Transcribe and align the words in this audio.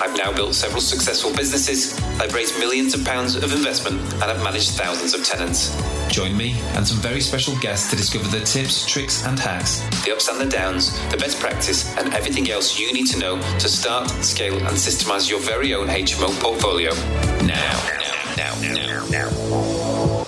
I've 0.00 0.16
now 0.16 0.32
built 0.32 0.54
several 0.54 0.80
successful 0.80 1.34
businesses, 1.34 1.98
I've 2.20 2.32
raised 2.32 2.56
millions 2.58 2.94
of 2.94 3.04
pounds 3.04 3.34
of 3.34 3.52
investment, 3.52 4.00
and 4.14 4.24
I've 4.24 4.42
managed 4.44 4.70
thousands 4.70 5.12
of 5.12 5.24
tenants. 5.24 5.76
Join 6.08 6.36
me 6.36 6.52
and 6.74 6.86
some 6.86 6.98
very 6.98 7.20
special 7.20 7.58
guests 7.58 7.90
to 7.90 7.96
discover 7.96 8.28
the 8.28 8.44
tips, 8.44 8.86
tricks, 8.86 9.26
and 9.26 9.36
hacks, 9.38 9.80
the 10.04 10.12
ups 10.12 10.28
and 10.28 10.40
the 10.40 10.46
downs, 10.46 10.96
the 11.10 11.16
best 11.16 11.40
practice, 11.40 11.96
and 11.98 12.14
everything 12.14 12.48
else 12.48 12.78
you 12.78 12.92
need 12.92 13.06
to 13.08 13.18
know 13.18 13.40
to 13.58 13.68
start, 13.68 14.08
scale, 14.22 14.56
and 14.56 14.76
systemize 14.76 15.28
your 15.28 15.40
very 15.40 15.74
own 15.74 15.88
HMO 15.88 16.30
portfolio. 16.40 16.94
Now. 17.44 17.98
Now, 18.36 18.54
now, 18.60 18.74
now, 18.86 19.06
now. 19.08 20.24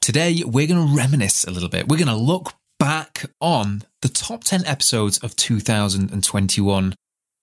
Today, 0.00 0.42
we're 0.44 0.66
going 0.66 0.88
to 0.88 0.96
reminisce 0.96 1.44
a 1.44 1.52
little 1.52 1.68
bit. 1.68 1.88
We're 1.88 1.98
going 1.98 2.08
to 2.08 2.16
look 2.16 2.54
back 2.80 3.26
on 3.40 3.82
the 4.00 4.08
top 4.08 4.42
10 4.42 4.66
episodes 4.66 5.18
of 5.18 5.36
2021. 5.36 6.94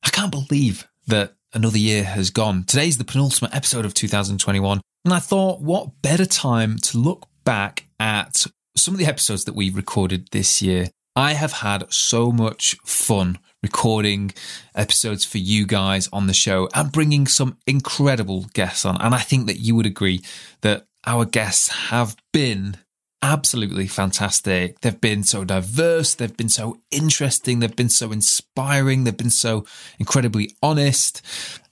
I 0.04 0.10
can't 0.10 0.32
believe 0.32 0.88
that 1.08 1.36
another 1.54 1.78
year 1.78 2.04
has 2.04 2.30
gone. 2.30 2.64
Today's 2.64 2.98
the 2.98 3.05
penultimate 3.05 3.55
episode 3.55 3.86
of 3.86 3.94
2021. 3.94 4.82
And 5.05 5.14
I 5.14 5.20
thought, 5.20 5.62
what 5.62 6.02
better 6.02 6.26
time 6.26 6.78
to 6.78 6.98
look 6.98 7.28
back 7.44 7.88
at 8.00 8.46
some 8.78 8.94
of 8.94 9.00
the 9.00 9.05
episodes 9.05 9.46
that 9.46 9.55
we 9.55 9.70
recorded 9.70 10.30
this 10.32 10.62
year. 10.62 10.90
I 11.16 11.34
have 11.34 11.52
had 11.52 11.91
so 11.91 12.32
much 12.32 12.78
fun 12.86 13.40
recording 13.64 14.34
episodes 14.76 15.26
for 15.26 15.40
you 15.40 15.66
guys 15.66 16.08
on 16.14 16.27
the 16.27 16.34
show 16.34 16.70
and 16.76 16.91
bringing 16.91 17.26
some 17.26 17.58
incredible 17.66 18.46
guests 18.54 18.86
on. 18.86 19.02
And 19.02 19.16
I 19.16 19.20
think 19.20 19.48
that 19.48 19.60
you 19.60 19.76
would 19.76 19.88
agree 19.88 20.21
that 20.62 20.86
our 21.05 21.26
guests 21.26 21.70
have 21.90 22.16
been 22.32 22.77
absolutely 23.21 23.87
fantastic. 23.87 24.79
They've 24.82 24.99
been 24.99 25.23
so 25.23 25.43
diverse, 25.43 26.15
they've 26.15 26.35
been 26.35 26.49
so 26.49 26.82
interesting, 26.91 27.59
they've 27.59 27.76
been 27.76 27.90
so 27.90 28.12
inspiring, 28.12 29.04
they've 29.04 29.15
been 29.15 29.29
so 29.29 29.65
incredibly 29.99 30.51
honest. 30.62 31.21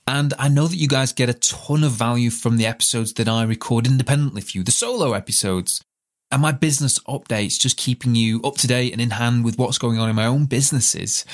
And 0.06 0.34
I 0.38 0.48
know 0.48 0.68
that 0.68 0.76
you 0.76 0.88
guys 0.88 1.12
get 1.12 1.28
a 1.28 1.34
ton 1.34 1.82
of 1.82 1.92
value 1.92 2.30
from 2.30 2.56
the 2.56 2.66
episodes 2.66 3.12
that 3.14 3.28
I 3.28 3.42
record 3.42 3.86
independently 3.86 4.40
for 4.40 4.58
you, 4.58 4.62
the 4.62 4.70
solo 4.70 5.14
episodes 5.14 5.82
and 6.30 6.42
my 6.42 6.52
business 6.52 6.98
updates, 7.00 7.58
just 7.58 7.76
keeping 7.76 8.14
you 8.14 8.40
up 8.42 8.56
to 8.58 8.66
date 8.66 8.92
and 8.92 9.00
in 9.00 9.10
hand 9.10 9.44
with 9.44 9.58
what's 9.58 9.78
going 9.78 9.98
on 9.98 10.08
in 10.08 10.16
my 10.16 10.26
own 10.26 10.46
businesses. 10.46 11.24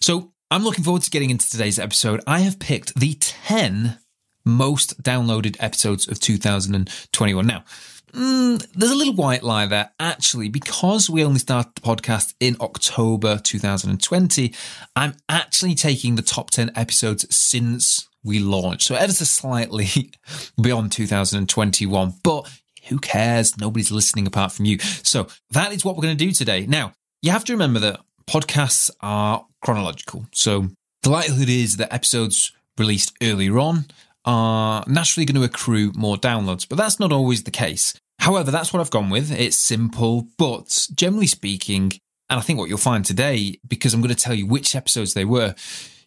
So 0.00 0.32
I'm 0.50 0.62
looking 0.62 0.84
forward 0.84 1.02
to 1.02 1.10
getting 1.10 1.30
into 1.30 1.50
today's 1.50 1.78
episode. 1.78 2.20
I 2.26 2.40
have 2.40 2.58
picked 2.58 2.94
the 2.94 3.14
10 3.14 3.98
most 4.44 5.02
downloaded 5.02 5.56
episodes 5.58 6.08
of 6.08 6.20
2021. 6.20 7.46
Now, 7.46 7.64
mm, 8.12 8.66
there's 8.74 8.92
a 8.92 8.96
little 8.96 9.14
white 9.14 9.42
lie 9.42 9.66
there. 9.66 9.90
Actually, 9.98 10.48
because 10.48 11.10
we 11.10 11.24
only 11.24 11.38
started 11.38 11.72
the 11.74 11.80
podcast 11.80 12.34
in 12.40 12.56
October 12.60 13.38
2020, 13.38 14.54
I'm 14.94 15.14
actually 15.28 15.74
taking 15.74 16.16
the 16.16 16.22
top 16.22 16.50
10 16.50 16.72
episodes 16.74 17.34
since 17.34 18.08
we 18.24 18.38
launched. 18.38 18.82
So 18.82 18.94
ever 18.94 19.12
so 19.12 19.24
slightly 19.24 20.12
beyond 20.60 20.92
2021. 20.92 22.14
But 22.22 22.50
who 22.88 22.98
cares? 22.98 23.58
Nobody's 23.58 23.90
listening 23.90 24.26
apart 24.26 24.52
from 24.52 24.64
you. 24.64 24.78
So 24.78 25.28
that 25.50 25.72
is 25.72 25.84
what 25.84 25.96
we're 25.96 26.02
going 26.02 26.16
to 26.16 26.24
do 26.24 26.32
today. 26.32 26.66
Now, 26.66 26.92
you 27.22 27.30
have 27.30 27.44
to 27.44 27.52
remember 27.52 27.80
that 27.80 28.00
podcasts 28.26 28.90
are 29.00 29.46
chronological. 29.62 30.26
So 30.32 30.68
the 31.02 31.10
likelihood 31.10 31.48
is 31.48 31.76
that 31.76 31.92
episodes 31.92 32.52
released 32.78 33.14
earlier 33.22 33.58
on 33.58 33.86
are 34.24 34.84
naturally 34.86 35.24
going 35.24 35.40
to 35.40 35.46
accrue 35.46 35.92
more 35.94 36.16
downloads, 36.16 36.68
but 36.68 36.76
that's 36.76 36.98
not 36.98 37.12
always 37.12 37.44
the 37.44 37.50
case. 37.50 37.94
However, 38.26 38.50
that's 38.50 38.72
what 38.72 38.80
I've 38.80 38.90
gone 38.90 39.08
with. 39.08 39.30
It's 39.30 39.56
simple, 39.56 40.26
but 40.36 40.88
generally 40.92 41.28
speaking, 41.28 41.92
and 42.28 42.40
I 42.40 42.42
think 42.42 42.58
what 42.58 42.68
you'll 42.68 42.76
find 42.76 43.04
today, 43.04 43.60
because 43.68 43.94
I'm 43.94 44.00
going 44.00 44.12
to 44.12 44.20
tell 44.20 44.34
you 44.34 44.48
which 44.48 44.74
episodes 44.74 45.14
they 45.14 45.24
were, 45.24 45.54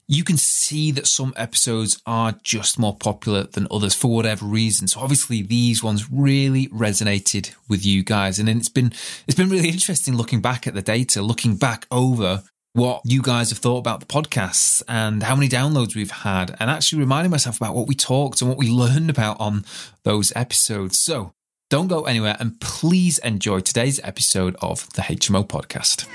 you 0.06 0.26
can 0.26 0.36
see 0.36 0.92
that 0.92 1.08
some 1.08 1.34
episodes 1.38 2.02
are 2.06 2.36
just 2.44 2.78
more 2.78 2.98
popular 2.98 3.44
than 3.44 3.70
others 3.72 3.96
for 3.96 4.14
whatever 4.14 4.46
reason. 4.46 4.90
So 4.90 5.00
obviously 5.00 5.44
these 5.44 5.82
ones 5.82 6.12
really 6.12 6.68
resonated 6.68 7.56
with 7.70 7.86
you 7.86 8.04
guys. 8.04 8.38
And 8.38 8.50
it's 8.50 8.68
been, 8.68 8.92
it's 9.26 9.38
been 9.38 9.50
really 9.50 9.70
interesting 9.70 10.18
looking 10.18 10.42
back 10.42 10.68
at 10.68 10.74
the 10.74 10.82
data, 10.82 11.22
looking 11.22 11.56
back 11.56 11.86
over 11.90 12.44
what 12.74 13.02
you 13.06 13.22
guys 13.22 13.50
have 13.50 13.60
thought 13.60 13.78
about 13.78 14.02
the 14.02 14.06
podcasts 14.06 14.84
and 14.90 15.24
how 15.24 15.36
many 15.38 15.48
downloads 15.48 15.96
we've 15.96 16.12
had 16.12 16.54
and 16.60 16.70
actually 16.70 17.00
reminding 17.00 17.32
myself 17.32 17.56
about 17.56 17.76
what 17.76 17.88
we 17.88 17.96
talked 17.96 18.42
and 18.42 18.50
what 18.50 18.60
we 18.60 18.70
learned 18.70 19.10
about 19.10 19.40
on 19.40 19.64
those 20.04 20.34
episodes. 20.36 21.00
So 21.00 21.32
don't 21.70 21.88
go 21.88 22.04
anywhere 22.06 22.36
and 22.40 22.60
please 22.60 23.20
enjoy 23.20 23.60
today's 23.60 24.00
episode 24.04 24.56
of 24.60 24.92
the 24.94 25.04
HMO 25.04 25.48
podcast. 25.48 26.08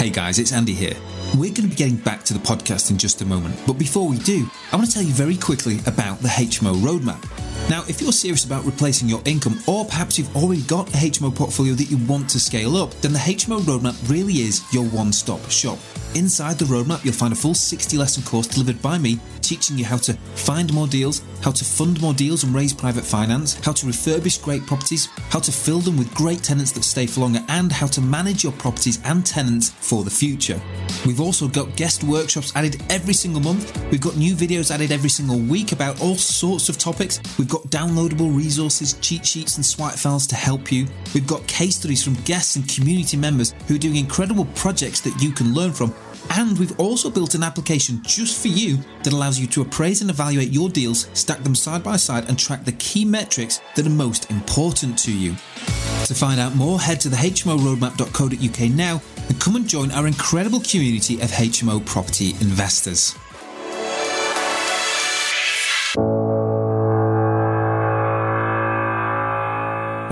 Hey 0.00 0.10
guys, 0.10 0.38
it's 0.38 0.52
Andy 0.52 0.72
here. 0.72 0.96
We're 1.34 1.48
going 1.48 1.62
to 1.62 1.68
be 1.68 1.76
getting 1.76 1.96
back 1.96 2.24
to 2.24 2.34
the 2.34 2.40
podcast 2.40 2.90
in 2.90 2.98
just 2.98 3.22
a 3.22 3.24
moment, 3.24 3.58
but 3.66 3.78
before 3.78 4.06
we 4.06 4.18
do, 4.18 4.46
I 4.70 4.76
want 4.76 4.86
to 4.88 4.92
tell 4.92 5.02
you 5.02 5.14
very 5.14 5.34
quickly 5.34 5.78
about 5.86 6.18
the 6.18 6.28
HMO 6.28 6.74
roadmap. 6.74 7.26
Now, 7.70 7.84
if 7.88 8.02
you're 8.02 8.12
serious 8.12 8.44
about 8.44 8.66
replacing 8.66 9.08
your 9.08 9.22
income, 9.24 9.58
or 9.66 9.86
perhaps 9.86 10.18
you've 10.18 10.36
already 10.36 10.60
got 10.62 10.90
a 10.90 10.98
HMO 10.98 11.34
portfolio 11.34 11.72
that 11.72 11.90
you 11.90 11.96
want 12.06 12.28
to 12.30 12.38
scale 12.38 12.76
up, 12.76 12.90
then 13.00 13.14
the 13.14 13.18
HMO 13.18 13.60
roadmap 13.60 13.96
really 14.10 14.34
is 14.42 14.62
your 14.74 14.84
one 14.84 15.10
stop 15.10 15.50
shop. 15.50 15.78
Inside 16.14 16.58
the 16.58 16.66
roadmap, 16.66 17.02
you'll 17.02 17.14
find 17.14 17.32
a 17.32 17.36
full 17.36 17.54
60 17.54 17.96
lesson 17.96 18.22
course 18.24 18.46
delivered 18.46 18.82
by 18.82 18.98
me 18.98 19.18
teaching 19.40 19.76
you 19.76 19.84
how 19.84 19.96
to 19.96 20.14
find 20.34 20.72
more 20.72 20.86
deals, 20.86 21.22
how 21.42 21.50
to 21.50 21.64
fund 21.64 22.00
more 22.00 22.14
deals 22.14 22.44
and 22.44 22.54
raise 22.54 22.72
private 22.72 23.04
finance, 23.04 23.54
how 23.64 23.72
to 23.72 23.86
refurbish 23.86 24.42
great 24.42 24.64
properties, 24.66 25.08
how 25.30 25.40
to 25.40 25.50
fill 25.50 25.80
them 25.80 25.96
with 25.96 26.12
great 26.14 26.42
tenants 26.42 26.72
that 26.72 26.84
stay 26.84 27.06
for 27.06 27.20
longer, 27.20 27.44
and 27.48 27.72
how 27.72 27.86
to 27.86 28.00
manage 28.00 28.44
your 28.44 28.52
properties 28.52 29.00
and 29.04 29.26
tenants 29.26 29.70
for 29.70 30.04
the 30.04 30.10
future. 30.10 30.60
We've 31.04 31.20
also 31.22 31.48
got 31.48 31.74
guest 31.76 32.04
workshops 32.04 32.52
added 32.54 32.82
every 32.90 33.14
single 33.14 33.40
month. 33.40 33.80
We've 33.90 34.00
got 34.00 34.16
new 34.16 34.34
videos 34.34 34.70
added 34.70 34.92
every 34.92 35.08
single 35.08 35.38
week 35.38 35.72
about 35.72 36.00
all 36.02 36.16
sorts 36.16 36.68
of 36.68 36.76
topics. 36.76 37.20
We've 37.38 37.48
got 37.48 37.62
downloadable 37.68 38.36
resources, 38.36 38.94
cheat 38.94 39.24
sheets, 39.24 39.56
and 39.56 39.64
swipe 39.64 39.94
files 39.94 40.26
to 40.28 40.34
help 40.34 40.70
you. 40.70 40.86
We've 41.14 41.26
got 41.26 41.46
case 41.46 41.76
studies 41.76 42.02
from 42.04 42.14
guests 42.24 42.56
and 42.56 42.68
community 42.68 43.16
members 43.16 43.54
who 43.68 43.76
are 43.76 43.78
doing 43.78 43.96
incredible 43.96 44.46
projects 44.54 45.00
that 45.02 45.22
you 45.22 45.32
can 45.32 45.54
learn 45.54 45.72
from 45.72 45.94
and 46.30 46.58
we've 46.58 46.78
also 46.78 47.10
built 47.10 47.34
an 47.34 47.42
application 47.42 48.00
just 48.04 48.40
for 48.40 48.48
you 48.48 48.78
that 49.02 49.12
allows 49.12 49.38
you 49.38 49.46
to 49.48 49.62
appraise 49.62 50.00
and 50.00 50.10
evaluate 50.10 50.50
your 50.50 50.68
deals, 50.68 51.08
stack 51.14 51.42
them 51.42 51.54
side 51.54 51.82
by 51.82 51.96
side, 51.96 52.28
and 52.28 52.38
track 52.38 52.64
the 52.64 52.72
key 52.72 53.04
metrics 53.04 53.60
that 53.74 53.86
are 53.86 53.90
most 53.90 54.30
important 54.30 54.98
to 55.00 55.12
you. 55.12 55.34
To 56.06 56.14
find 56.14 56.40
out 56.40 56.54
more, 56.56 56.80
head 56.80 57.00
to 57.00 57.08
the 57.08 57.16
hmoroadmap.co.uk 57.16 58.70
now 58.70 59.00
and 59.28 59.40
come 59.40 59.56
and 59.56 59.68
join 59.68 59.90
our 59.92 60.06
incredible 60.06 60.60
community 60.60 61.14
of 61.20 61.30
HMO 61.30 61.84
property 61.86 62.30
investors. 62.40 63.14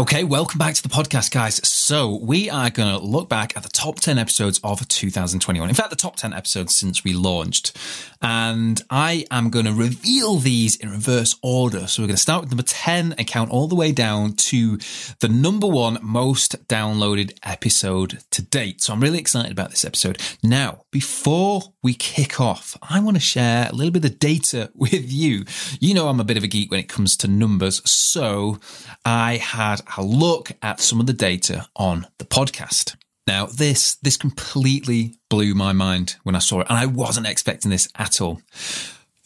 Okay, 0.00 0.24
welcome 0.24 0.56
back 0.56 0.74
to 0.74 0.82
the 0.82 0.88
podcast, 0.88 1.30
guys. 1.30 1.60
So, 1.68 2.16
we 2.22 2.48
are 2.48 2.70
going 2.70 2.98
to 2.98 3.04
look 3.04 3.28
back 3.28 3.54
at 3.54 3.62
the 3.62 3.68
top 3.68 4.00
10 4.00 4.16
episodes 4.16 4.58
of 4.64 4.88
2021. 4.88 5.68
In 5.68 5.74
fact, 5.74 5.90
the 5.90 5.96
top 5.96 6.16
10 6.16 6.32
episodes 6.32 6.74
since 6.74 7.04
we 7.04 7.12
launched. 7.12 7.76
And 8.22 8.82
I 8.90 9.24
am 9.30 9.48
going 9.50 9.64
to 9.64 9.72
reveal 9.72 10.36
these 10.36 10.76
in 10.76 10.90
reverse 10.90 11.36
order. 11.42 11.86
So, 11.86 12.02
we're 12.02 12.08
going 12.08 12.16
to 12.16 12.22
start 12.22 12.42
with 12.42 12.50
number 12.50 12.62
10 12.62 13.14
and 13.14 13.26
count 13.26 13.50
all 13.50 13.66
the 13.66 13.74
way 13.74 13.92
down 13.92 14.34
to 14.34 14.78
the 15.20 15.28
number 15.28 15.66
one 15.66 15.98
most 16.02 16.68
downloaded 16.68 17.32
episode 17.42 18.18
to 18.30 18.42
date. 18.42 18.82
So, 18.82 18.92
I'm 18.92 19.00
really 19.00 19.18
excited 19.18 19.52
about 19.52 19.70
this 19.70 19.84
episode. 19.84 20.20
Now, 20.42 20.84
before 20.90 21.62
we 21.82 21.94
kick 21.94 22.40
off, 22.40 22.76
I 22.82 23.00
want 23.00 23.16
to 23.16 23.22
share 23.22 23.68
a 23.70 23.74
little 23.74 23.92
bit 23.92 24.04
of 24.04 24.18
data 24.18 24.70
with 24.74 25.10
you. 25.10 25.44
You 25.80 25.94
know, 25.94 26.08
I'm 26.08 26.20
a 26.20 26.24
bit 26.24 26.36
of 26.36 26.44
a 26.44 26.48
geek 26.48 26.70
when 26.70 26.80
it 26.80 26.88
comes 26.88 27.16
to 27.18 27.28
numbers. 27.28 27.88
So, 27.88 28.58
I 29.04 29.36
had 29.36 29.80
a 29.96 30.02
look 30.02 30.52
at 30.60 30.80
some 30.80 31.00
of 31.00 31.06
the 31.06 31.12
data 31.14 31.68
on 31.74 32.06
the 32.18 32.26
podcast. 32.26 32.96
Now, 33.30 33.46
this 33.46 33.94
this 34.02 34.16
completely 34.16 35.14
blew 35.28 35.54
my 35.54 35.72
mind 35.72 36.16
when 36.24 36.34
I 36.34 36.40
saw 36.40 36.62
it, 36.62 36.66
and 36.68 36.76
I 36.76 36.86
wasn't 36.86 37.28
expecting 37.28 37.70
this 37.70 37.88
at 37.94 38.20
all. 38.20 38.42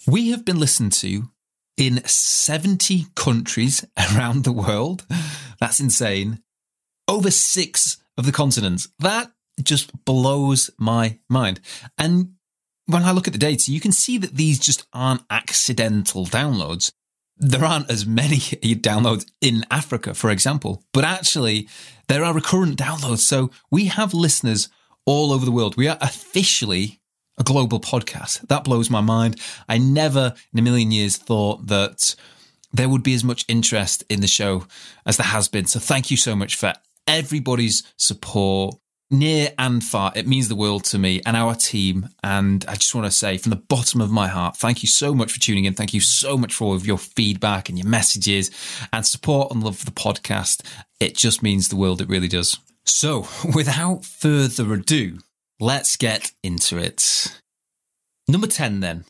We 0.07 0.29
have 0.29 0.45
been 0.45 0.61
listened 0.61 0.93
to 1.05 1.31
in 1.79 2.05
70 2.05 3.07
countries 3.15 3.83
around 4.15 4.45
the 4.45 4.53
world. 4.53 5.07
That's 5.59 5.81
insane. 5.81 6.43
Over 7.09 7.31
six 7.31 7.97
of 8.19 8.27
the 8.27 8.33
continents. 8.33 8.91
That 8.99 9.33
just 9.63 10.05
blows 10.05 10.69
my 10.79 11.19
mind. 11.31 11.61
And 11.97 12.35
when 12.85 13.05
I 13.05 13.13
look 13.13 13.27
at 13.27 13.33
the 13.33 13.39
data, 13.39 13.73
you 13.73 13.81
can 13.81 13.93
see 13.93 14.19
that 14.19 14.37
these 14.37 14.59
just 14.59 14.87
aren't 14.93 15.25
accidental 15.31 16.27
downloads 16.27 16.93
there 17.37 17.65
aren't 17.65 17.91
as 17.91 18.07
many 18.07 18.37
downloads 18.81 19.27
in 19.41 19.65
Africa, 19.71 20.15
for 20.15 20.31
example, 20.31 20.83
but 20.93 21.05
actually 21.05 21.69
there 22.09 22.25
are 22.25 22.35
recurrent 22.35 22.79
downloads. 22.79 23.19
So 23.19 23.51
we 23.71 23.87
have 23.87 24.15
listeners 24.15 24.69
all 25.07 25.33
over 25.33 25.45
the 25.45 25.53
world. 25.53 25.77
We 25.77 25.89
are 25.89 25.99
officially 26.01 27.01
a 27.39 27.43
global 27.43 27.81
podcast. 27.81 28.47
That 28.49 28.65
blows 28.65 28.91
my 28.91 29.01
mind. 29.01 29.41
I 29.69 29.79
never 29.79 30.35
in 30.53 30.59
a 30.59 30.63
million 30.63 30.93
years 30.93 31.17
thought 31.17 31.67
that 31.67 32.15
there 32.73 32.89
would 32.89 33.03
be 33.03 33.15
as 33.15 33.25
much 33.25 33.45
interest 33.49 34.05
in 34.09 34.21
the 34.21 34.27
show 34.27 34.67
as 35.07 35.17
there 35.17 35.27
has 35.27 35.49
been. 35.49 35.67
So 35.67 35.81
thank 35.81 36.11
you 36.11 36.17
so 36.17 36.35
much 36.35 36.57
for 36.57 36.73
everybody's 37.07 37.83
support 37.97 38.77
near 39.19 39.53
and 39.59 39.83
far. 39.83 40.13
It 40.15 40.27
means 40.27 40.49
the 40.49 40.57
world 40.57 40.85
to 40.85 40.99
me 40.99 41.21
and 41.25 41.37
our 41.37 41.55
team. 41.55 42.09
And 42.23 42.65
I 42.69 42.75
just 42.75 42.95
want 42.95 43.07
to 43.07 43.11
say 43.11 43.39
from 43.39 43.51
the 43.51 43.57
bottom 43.57 44.01
of 44.01 44.11
my 44.11 44.29
heart, 44.29 44.57
thank 44.57 44.83
you 44.83 44.89
so 44.89 45.15
much 45.15 45.33
for 45.33 45.41
tuning 45.41 45.65
in. 45.65 45.75
Thank 45.75 45.95
you 45.95 46.01
so 46.01 46.37
much 46.37 46.53
for 46.53 46.65
all 46.65 46.75
of 46.75 46.87
your 46.87 46.99
feedback 46.99 47.69
and 47.69 47.79
your 47.79 47.89
messages 47.89 48.51
and 48.93 49.07
support 49.07 49.53
and 49.53 49.63
love 49.63 49.79
for 49.79 49.85
the 49.85 49.91
podcast. 49.91 50.63
It 51.01 51.17
just 51.17 51.43
means 51.43 51.69
the 51.69 51.77
world. 51.77 52.01
It 52.01 52.09
really 52.09 52.29
does. 52.29 52.59
So 52.85 53.27
without 53.55 54.05
further 54.05 54.73
ado, 54.75 55.19
let's 55.61 55.97
get 55.97 56.33
into 56.43 56.79
it. 56.79 57.41
Number 58.29 58.47
10 58.47 58.81
then 58.81 59.05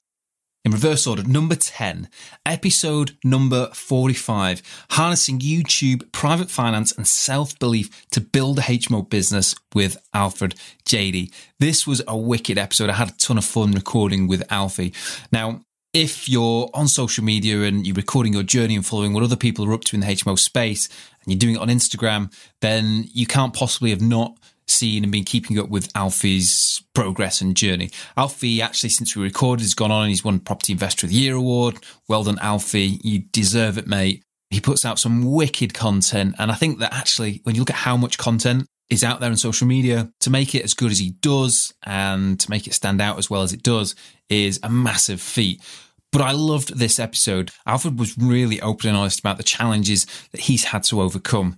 in 0.65 0.73
reverse 0.73 1.07
order, 1.07 1.23
number 1.23 1.55
10, 1.55 2.09
episode 2.47 3.19
number 3.23 3.69
45, 3.75 4.63
harnessing 4.93 5.39
YouTube, 5.39 6.11
private 6.11 6.51
finance 6.51 6.91
and 6.93 7.07
self-belief 7.07 8.07
to 8.11 8.21
build 8.21 8.59
a 8.59 8.63
HMO 8.63 9.09
business 9.09 9.55
with 9.75 9.99
Alfred 10.15 10.55
Dzadey. 10.87 11.33
This 11.61 11.87
was 11.87 12.01
a 12.09 12.17
wicked 12.17 12.57
episode. 12.57 12.89
I 12.89 12.95
had 12.95 13.11
a 13.11 13.17
ton 13.19 13.37
of 13.37 13.45
fun 13.45 13.73
recording 13.73 14.27
with 14.27 14.51
Alfie. 14.51 14.95
Now, 15.31 15.61
if 15.93 16.29
you're 16.29 16.71
on 16.75 16.89
social 16.89 17.23
media 17.23 17.63
and 17.63 17.87
you're 17.87 17.95
recording 17.95 18.33
your 18.33 18.43
journey 18.43 18.75
and 18.75 18.85
following 18.85 19.13
what 19.13 19.23
other 19.23 19.37
people 19.37 19.65
are 19.67 19.73
up 19.75 19.85
to 19.85 19.97
in 19.97 20.01
the 20.01 20.07
HMO 20.07 20.39
space 20.39 20.89
and 21.23 21.33
you're 21.33 21.39
doing 21.39 21.55
it 21.55 21.61
on 21.61 21.69
Instagram, 21.69 22.33
then 22.63 23.05
you 23.13 23.27
can't 23.27 23.55
possibly 23.55 23.91
have 23.91 24.01
not 24.01 24.37
seen 24.67 25.03
and 25.03 25.13
been 25.13 25.25
keeping 25.25 25.59
up 25.59 25.69
with 25.69 25.91
Alfie's 25.95 26.83
progress 26.95 27.41
and 27.41 27.57
journey. 27.57 27.91
Alfie, 28.17 28.63
actually, 28.63 28.91
since 28.91 29.15
we 29.15 29.23
recorded, 29.23 29.63
has 29.63 29.75
gone 29.75 29.91
on 29.91 30.03
and 30.03 30.11
he's 30.11 30.25
won 30.25 30.41
Property 30.41 30.73
Investor 30.73 31.07
of 31.07 31.11
the 31.11 31.17
Year 31.17 31.35
award. 31.35 31.77
Well 32.09 32.25
done, 32.25 32.39
Alfie. 32.41 33.01
You 33.03 33.21
deserve 33.33 33.79
it, 33.79 33.87
mate. 33.87 34.23
He 34.51 34.61
puts 34.61 34.85
out 34.85 34.99
some 34.99 35.33
wicked 35.33 35.75
content. 35.75 36.37
And 36.39 36.51
I 36.51 36.55
think 36.55 36.79
that 36.79 36.95
actually, 36.95 37.41
when 37.45 37.55
you 37.55 37.61
look 37.61 37.71
at 37.71 37.77
how 37.77 37.97
much 37.97 38.19
content 38.19 38.67
is 38.91 39.03
out 39.03 39.21
there 39.21 39.31
on 39.31 39.37
social 39.37 39.67
media, 39.67 40.11
to 40.21 40.31
make 40.31 40.55
it 40.55 40.63
as 40.63 40.75
good 40.75 40.93
as 40.93 40.99
he 40.99 41.11
does 41.21 41.75
and 41.85 42.39
to 42.39 42.51
make 42.51 42.67
it 42.67 42.75
stand 42.75 43.01
out 43.01 43.19
as 43.19 43.31
well 43.31 43.43
as 43.43 43.53
it 43.53 43.63
does 43.63 43.95
is 44.29 44.61
a 44.63 44.71
massive 44.71 45.21
feat. 45.21 45.63
But 46.13 46.23
I 46.23 46.31
loved 46.31 46.79
this 46.79 47.01
episode. 47.01 47.51
Alfred 47.67 47.99
was 47.99 48.17
really 48.17 48.61
open 48.61 48.89
and 48.89 48.97
honest 48.97 49.19
about 49.19 49.37
the 49.37 49.43
challenges 49.43 50.07
that 50.31 50.43
he's 50.43 50.67
had 50.67 50.85
to 50.85 51.01
overcome. 51.01 51.57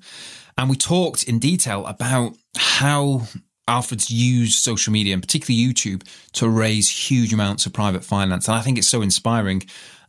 And 0.59 0.71
we 0.71 0.77
talked 0.77 1.23
in 1.25 1.39
detail 1.39 1.85
about 1.87 2.35
how 2.57 3.23
Alfred's 3.69 4.11
used 4.11 4.59
social 4.59 4.93
media 4.93 5.13
and 5.13 5.23
particularly 5.23 5.63
YouTube 5.63 6.07
to 6.33 6.49
raise 6.49 6.89
huge 6.89 7.33
amounts 7.33 7.67
of 7.67 7.73
private 7.73 8.05
finance. 8.05 8.49
And 8.49 8.57
I 8.57 8.63
think 8.63 8.79
it's 8.79 8.89
so 8.89 9.03
inspiring. 9.03 9.63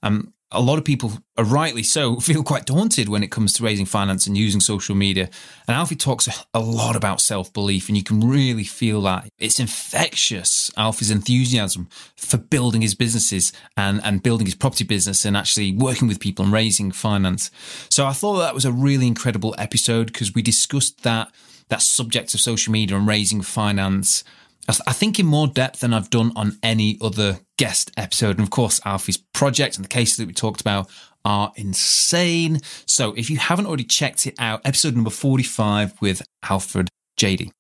Um, 0.03 0.33
a 0.51 0.61
lot 0.61 0.77
of 0.77 0.85
people, 0.85 1.11
are 1.37 1.43
rightly 1.43 1.83
so, 1.83 2.15
feel 2.19 2.43
quite 2.43 2.65
daunted 2.65 3.09
when 3.09 3.23
it 3.23 3.31
comes 3.31 3.53
to 3.53 3.63
raising 3.63 3.85
finance 3.85 4.27
and 4.27 4.37
using 4.37 4.61
social 4.61 4.95
media. 4.95 5.29
And 5.67 5.75
Alfie 5.75 5.95
talks 5.95 6.27
a 6.53 6.59
lot 6.59 6.95
about 6.95 7.21
self 7.21 7.51
belief, 7.53 7.87
and 7.87 7.97
you 7.97 8.03
can 8.03 8.21
really 8.21 8.63
feel 8.63 9.01
that. 9.03 9.27
It's 9.37 9.59
infectious, 9.59 10.71
Alfie's 10.77 11.11
enthusiasm 11.11 11.89
for 12.15 12.37
building 12.37 12.81
his 12.81 12.95
businesses 12.95 13.51
and, 13.75 14.01
and 14.03 14.23
building 14.23 14.47
his 14.47 14.55
property 14.55 14.83
business 14.83 15.25
and 15.25 15.35
actually 15.35 15.73
working 15.73 16.07
with 16.07 16.19
people 16.19 16.45
and 16.45 16.53
raising 16.53 16.91
finance. 16.91 17.51
So 17.89 18.05
I 18.05 18.13
thought 18.13 18.37
that 18.37 18.55
was 18.55 18.65
a 18.65 18.71
really 18.71 19.07
incredible 19.07 19.55
episode 19.57 20.07
because 20.07 20.33
we 20.33 20.41
discussed 20.41 21.03
that 21.03 21.31
that 21.69 21.81
subject 21.81 22.33
of 22.33 22.39
social 22.39 22.71
media 22.71 22.97
and 22.97 23.05
raising 23.05 23.41
finance 23.41 24.23
I 24.67 24.93
think 24.93 25.19
in 25.19 25.25
more 25.25 25.47
depth 25.47 25.79
than 25.79 25.93
I've 25.93 26.09
done 26.09 26.33
on 26.35 26.57
any 26.61 26.97
other 27.01 27.39
guest 27.57 27.91
episode. 27.95 28.37
And 28.37 28.41
of 28.41 28.49
course, 28.49 28.79
Alfie's 28.81 29.17
project 29.17 29.77
and 29.77 29.85
the 29.85 29.89
cases 29.89 30.17
that 30.17 30.27
we 30.27 30.33
talked 30.33 30.59
about 30.59 30.89
are 31.23 31.53
insane. 31.55 32.59
So 32.85 33.13
if 33.13 33.29
you 33.29 33.37
haven't 33.37 33.65
already 33.65 33.85
checked 33.85 34.27
it 34.27 34.35
out, 34.39 34.61
episode 34.65 34.95
number 34.95 35.09
45 35.09 36.01
with 36.01 36.21
Alfred 36.43 36.89
Dzadey. 37.17 37.51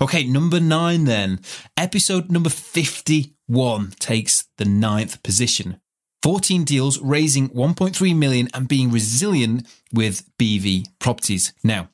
Okay, 0.00 0.24
number 0.24 0.60
nine 0.60 1.04
then. 1.04 1.40
Episode 1.76 2.30
number 2.30 2.50
51 2.50 3.92
takes 3.98 4.46
the 4.58 4.64
ninth 4.64 5.22
position. 5.22 5.80
14 6.22 6.64
deals 6.64 7.00
raising 7.00 7.48
1.3 7.50 8.16
million 8.16 8.48
and 8.52 8.68
being 8.68 8.90
resilient 8.90 9.66
with 9.92 10.28
Beevee 10.38 10.86
properties. 10.98 11.52
Now, 11.64 11.88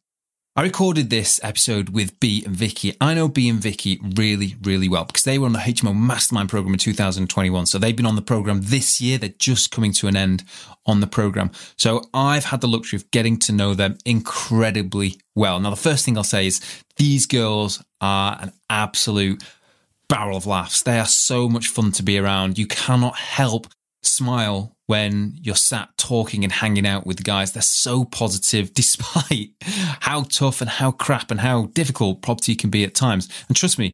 I 0.57 0.63
recorded 0.63 1.11
this 1.11 1.41
episode 1.43 1.89
with 1.89 2.21
B 2.21 2.45
and 2.47 2.55
Vicky. 2.55 2.97
I 3.01 3.13
know 3.15 3.27
B 3.27 3.49
and 3.49 3.59
Vicky 3.59 3.99
really, 4.17 4.55
really 4.63 4.89
well 4.89 5.05
because 5.05 5.25
they 5.25 5.37
were 5.37 5.47
on 5.47 5.53
the 5.53 5.59
HMO 5.59 5.99
Mastermind 5.99 6.49
program 6.49 6.75
in 6.75 6.79
2021. 6.79 7.67
So 7.67 7.77
they've 7.77 7.97
been 7.97 8.07
on 8.07 8.15
the 8.15 8.23
program 8.23 8.61
this 8.63 9.01
year. 9.01 9.19
They're 9.19 9.31
just 9.37 9.73
coming 9.73 9.93
to 9.95 10.07
an 10.07 10.17
end 10.17 10.45
on 10.87 11.01
the 11.01 11.09
program. 11.09 11.51
So 11.77 12.05
I've 12.15 12.45
had 12.45 12.61
the 12.61 12.69
luxury 12.69 12.99
of 12.99 13.11
getting 13.11 13.37
to 13.41 13.53
know 13.53 13.75
them 13.75 13.99
incredibly 14.05 15.19
well. 15.35 15.59
Now, 15.59 15.71
the 15.71 15.77
first 15.77 16.05
thing 16.05 16.17
I'll 16.17 16.23
say 16.23 16.47
is 16.47 16.61
these 16.99 17.27
girls 17.27 17.83
are 18.01 18.39
an 18.41 18.53
absolute 18.71 19.43
barrel 20.09 20.37
of 20.37 20.47
laughs. 20.47 20.83
They 20.83 21.01
are 21.01 21.05
so 21.05 21.49
much 21.49 21.67
fun 21.67 21.91
to 21.91 22.05
be 22.05 22.17
around. 22.17 22.59
You 22.59 22.69
cannot 22.69 23.17
help 23.17 23.67
smile 24.07 24.77
when 24.87 25.37
you're 25.41 25.55
sat 25.55 25.97
talking 25.97 26.45
and 26.45 26.53
hanging 26.53 26.87
out 26.87 27.07
with 27.07 27.17
the 27.19 27.23
guys. 27.23 27.53
They're 27.53 27.63
so 27.63 28.05
positive 28.05 28.75
despite 28.75 29.51
how 29.63 30.25
tough 30.25 30.61
and 30.61 30.71
how 30.71 30.93
crap 30.93 31.31
and 31.31 31.41
how 31.41 31.67
difficult 31.67 32.23
property 32.23 32.55
can 32.55 32.71
be 32.71 32.85
at 32.85 32.95
times. 32.95 33.29
And 33.49 33.57
trust 33.57 33.79
me, 33.79 33.93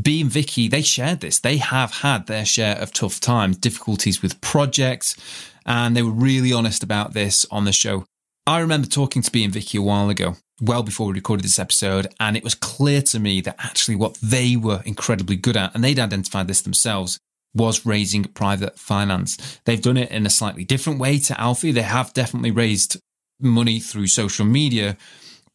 B 0.00 0.22
and 0.22 0.30
Vicky, 0.30 0.68
they 0.68 0.82
shared 0.82 1.20
this. 1.20 1.38
They 1.38 1.58
have 1.58 1.90
had 1.96 2.26
their 2.26 2.46
share 2.46 2.76
of 2.76 2.92
tough 2.92 3.20
times, 3.20 3.58
difficulties 3.58 4.22
with 4.22 4.40
projects, 4.40 5.16
and 5.66 5.94
they 5.94 6.02
were 6.02 6.10
really 6.10 6.52
honest 6.52 6.82
about 6.82 7.12
this 7.12 7.44
on 7.50 7.64
the 7.64 7.72
show. 7.72 8.04
I 8.46 8.60
remember 8.60 8.88
talking 8.88 9.22
to 9.22 9.30
B 9.30 9.44
and 9.44 9.52
Vicky 9.52 9.78
a 9.78 9.82
while 9.82 10.08
ago, 10.08 10.36
well 10.60 10.82
before 10.82 11.08
we 11.08 11.12
recorded 11.12 11.44
this 11.44 11.58
episode, 11.58 12.06
and 12.18 12.36
it 12.36 12.42
was 12.42 12.54
clear 12.54 13.02
to 13.02 13.20
me 13.20 13.40
that 13.42 13.56
actually 13.58 13.96
what 13.96 14.14
they 14.22 14.56
were 14.56 14.82
incredibly 14.86 15.36
good 15.36 15.56
at, 15.56 15.74
and 15.74 15.84
they'd 15.84 15.98
identified 15.98 16.48
this 16.48 16.62
themselves, 16.62 17.18
was 17.54 17.84
raising 17.84 18.24
private 18.24 18.78
finance. 18.78 19.60
They've 19.64 19.80
done 19.80 19.96
it 19.96 20.10
in 20.10 20.26
a 20.26 20.30
slightly 20.30 20.64
different 20.64 20.98
way 20.98 21.18
to 21.20 21.40
Alfie. 21.40 21.72
They 21.72 21.82
have 21.82 22.12
definitely 22.12 22.50
raised 22.50 22.98
money 23.40 23.80
through 23.80 24.06
social 24.06 24.46
media, 24.46 24.96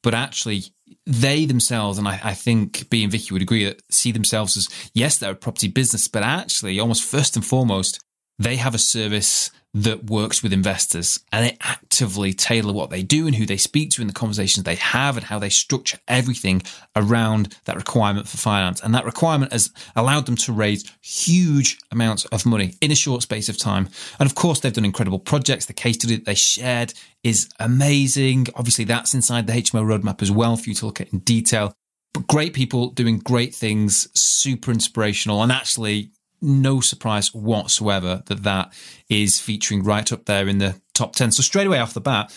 but 0.03 0.13
actually 0.13 0.65
they 1.05 1.45
themselves, 1.45 1.97
and 1.97 2.07
I, 2.07 2.19
I 2.23 2.33
think 2.33 2.89
B 2.89 3.03
and 3.03 3.11
Vicky 3.11 3.33
would 3.33 3.41
agree 3.41 3.65
that 3.65 3.81
see 3.89 4.11
themselves 4.11 4.57
as 4.57 4.69
yes, 4.93 5.17
they're 5.17 5.31
a 5.31 5.35
property 5.35 5.67
business, 5.67 6.07
but 6.07 6.23
actually 6.23 6.79
almost 6.79 7.03
first 7.03 7.35
and 7.35 7.45
foremost, 7.45 7.99
they 8.39 8.57
have 8.57 8.75
a 8.75 8.79
service 8.79 9.51
that 9.73 10.09
works 10.09 10.41
with 10.41 10.53
investors 10.53 11.19
and 11.31 11.45
they 11.45 11.57
actively 11.61 12.33
tailor 12.33 12.73
what 12.73 12.89
they 12.89 13.03
do 13.03 13.27
and 13.27 13.35
who 13.35 13.45
they 13.45 13.57
speak 13.57 13.91
to 13.91 14.01
in 14.01 14.07
the 14.07 14.13
conversations 14.13 14.63
they 14.63 14.75
have 14.75 15.17
and 15.17 15.25
how 15.25 15.37
they 15.37 15.49
structure 15.49 15.99
everything 16.07 16.61
around 16.95 17.55
that 17.65 17.75
requirement 17.75 18.27
for 18.27 18.37
finance. 18.37 18.81
And 18.81 18.95
that 18.95 19.05
requirement 19.05 19.51
has 19.51 19.71
allowed 19.95 20.25
them 20.25 20.35
to 20.37 20.53
raise 20.53 20.91
huge 21.01 21.77
amounts 21.91 22.25
of 22.25 22.45
money 22.45 22.73
in 22.81 22.91
a 22.91 22.95
short 22.95 23.21
space 23.21 23.49
of 23.49 23.57
time. 23.57 23.89
And 24.19 24.27
of 24.27 24.35
course, 24.35 24.59
they've 24.59 24.73
done 24.73 24.85
incredible 24.85 25.19
projects. 25.19 25.65
The 25.65 25.73
case 25.73 25.95
study 25.95 26.15
that 26.15 26.25
they 26.25 26.35
shared 26.35 26.93
is 27.23 27.49
amazing. 27.59 28.47
Obviously, 28.55 28.85
that's 28.85 29.13
inside 29.13 29.45
the 29.45 29.53
HMO 29.53 29.83
roadmap 29.85 30.21
as 30.23 30.31
well 30.31 30.57
for 30.57 30.69
you 30.69 30.75
to 30.75 30.85
look 30.87 31.01
at 31.01 31.13
in 31.13 31.19
detail. 31.19 31.73
But 32.13 32.25
great 32.25 32.53
people 32.53 32.89
doing 32.89 33.19
great 33.19 33.53
things, 33.53 34.07
super 34.19 34.71
inspirational, 34.71 35.43
and 35.43 35.51
actually 35.51 36.11
no 36.41 36.79
surprise 36.79 37.33
whatsoever 37.33 38.23
that 38.27 38.43
that 38.43 38.73
is 39.09 39.39
featuring 39.39 39.83
right 39.83 40.11
up 40.11 40.25
there 40.25 40.47
in 40.47 40.57
the 40.57 40.79
top 40.93 41.15
10. 41.15 41.31
So 41.31 41.43
straight 41.43 41.67
away 41.67 41.79
off 41.79 41.93
the 41.93 42.01
bat, 42.01 42.29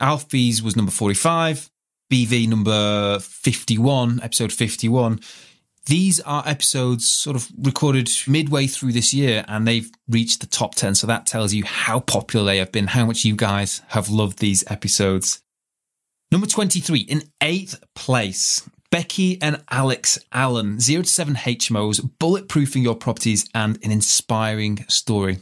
Alfie's 0.00 0.62
was 0.62 0.76
number 0.76 0.92
45, 0.92 1.70
Beevee 2.12 2.48
number 2.48 3.18
51, 3.20 4.20
episode 4.22 4.52
51. 4.52 5.20
These 5.86 6.20
are 6.20 6.44
episodes 6.46 7.08
sort 7.08 7.34
of 7.34 7.48
recorded 7.58 8.08
midway 8.28 8.68
through 8.68 8.92
this 8.92 9.12
year 9.12 9.44
and 9.48 9.66
they've 9.66 9.90
reached 10.08 10.40
the 10.40 10.46
top 10.46 10.76
10. 10.76 10.94
So 10.94 11.06
that 11.08 11.26
tells 11.26 11.52
you 11.52 11.64
how 11.64 12.00
popular 12.00 12.46
they 12.46 12.58
have 12.58 12.70
been, 12.70 12.86
how 12.86 13.06
much 13.06 13.24
you 13.24 13.34
guys 13.34 13.82
have 13.88 14.08
loved 14.08 14.38
these 14.38 14.62
episodes. 14.70 15.42
Number 16.30 16.46
23, 16.46 17.00
in 17.00 17.22
eighth 17.40 17.82
place, 17.94 18.68
Becky 18.92 19.40
and 19.40 19.64
Alex 19.70 20.18
Allen, 20.32 20.78
0 20.78 21.02
to 21.02 21.08
7 21.08 21.34
HMOs, 21.34 22.00
bulletproofing 22.20 22.82
your 22.82 22.94
properties, 22.94 23.48
and 23.54 23.82
an 23.82 23.90
inspiring 23.90 24.84
story. 24.86 25.38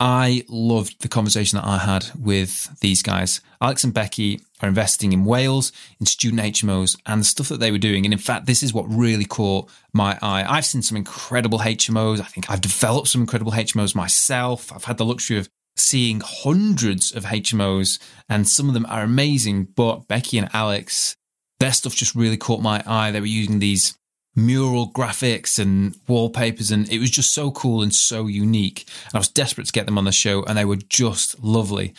I 0.00 0.44
loved 0.48 1.00
the 1.00 1.08
conversation 1.08 1.56
that 1.56 1.68
I 1.68 1.78
had 1.78 2.06
with 2.18 2.76
these 2.80 3.00
guys. 3.00 3.40
Alex 3.60 3.84
and 3.84 3.94
Becky 3.94 4.40
are 4.60 4.68
investing 4.68 5.12
in 5.12 5.24
Wales, 5.24 5.70
in 6.00 6.06
student 6.06 6.42
HMOs, 6.42 6.98
and 7.06 7.20
the 7.20 7.24
stuff 7.24 7.48
that 7.48 7.60
they 7.60 7.70
were 7.70 7.78
doing. 7.78 8.04
And 8.04 8.12
in 8.12 8.18
fact, 8.18 8.46
this 8.46 8.64
is 8.64 8.74
what 8.74 8.86
really 8.88 9.24
caught 9.24 9.70
my 9.92 10.18
eye. 10.20 10.44
I've 10.44 10.66
seen 10.66 10.82
some 10.82 10.96
incredible 10.96 11.60
HMOs. 11.60 12.20
I 12.20 12.24
think 12.24 12.50
I've 12.50 12.60
developed 12.60 13.06
some 13.06 13.20
incredible 13.20 13.52
HMOs 13.52 13.94
myself. 13.94 14.72
I've 14.72 14.84
had 14.84 14.98
the 14.98 15.04
luxury 15.04 15.38
of 15.38 15.48
seeing 15.76 16.22
hundreds 16.24 17.14
of 17.14 17.26
HMOs, 17.26 18.00
and 18.28 18.48
some 18.48 18.66
of 18.66 18.74
them 18.74 18.86
are 18.88 19.04
amazing. 19.04 19.68
But 19.76 20.08
Becky 20.08 20.38
and 20.38 20.50
Alex 20.52 21.14
their 21.60 21.72
stuff 21.72 21.94
just 21.94 22.14
really 22.14 22.36
caught 22.36 22.62
my 22.62 22.82
eye. 22.86 23.10
They 23.10 23.20
were 23.20 23.26
using 23.26 23.58
these 23.58 23.96
mural 24.36 24.90
graphics 24.90 25.58
and 25.58 25.96
wallpapers. 26.08 26.70
And 26.70 26.90
it 26.90 26.98
was 26.98 27.10
just 27.10 27.32
so 27.32 27.50
cool 27.50 27.82
and 27.82 27.94
so 27.94 28.26
unique. 28.26 28.88
And 29.06 29.14
I 29.14 29.18
was 29.18 29.28
desperate 29.28 29.66
to 29.66 29.72
get 29.72 29.86
them 29.86 29.98
on 29.98 30.04
the 30.04 30.12
show 30.12 30.42
and 30.44 30.58
they 30.58 30.64
were 30.64 30.76
just 30.76 31.42
lovely. 31.42 31.94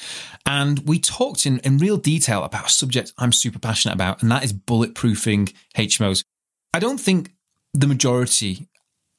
And 0.46 0.80
we 0.80 1.00
talked 1.00 1.46
in, 1.46 1.60
in 1.60 1.78
real 1.78 1.98
detail 1.98 2.44
about 2.44 2.68
a 2.68 2.74
subject 2.74 3.14
I'm 3.18 3.32
super 3.32 3.60
passionate 3.60 3.96
about, 3.96 4.22
and 4.22 4.32
that 4.32 4.44
is 4.44 4.54
bulletproofing 4.54 5.54
HMOs. 5.78 6.24
I 6.74 6.80
don't 6.80 7.00
think 7.00 7.32
the 7.74 7.88
majority 7.88 8.68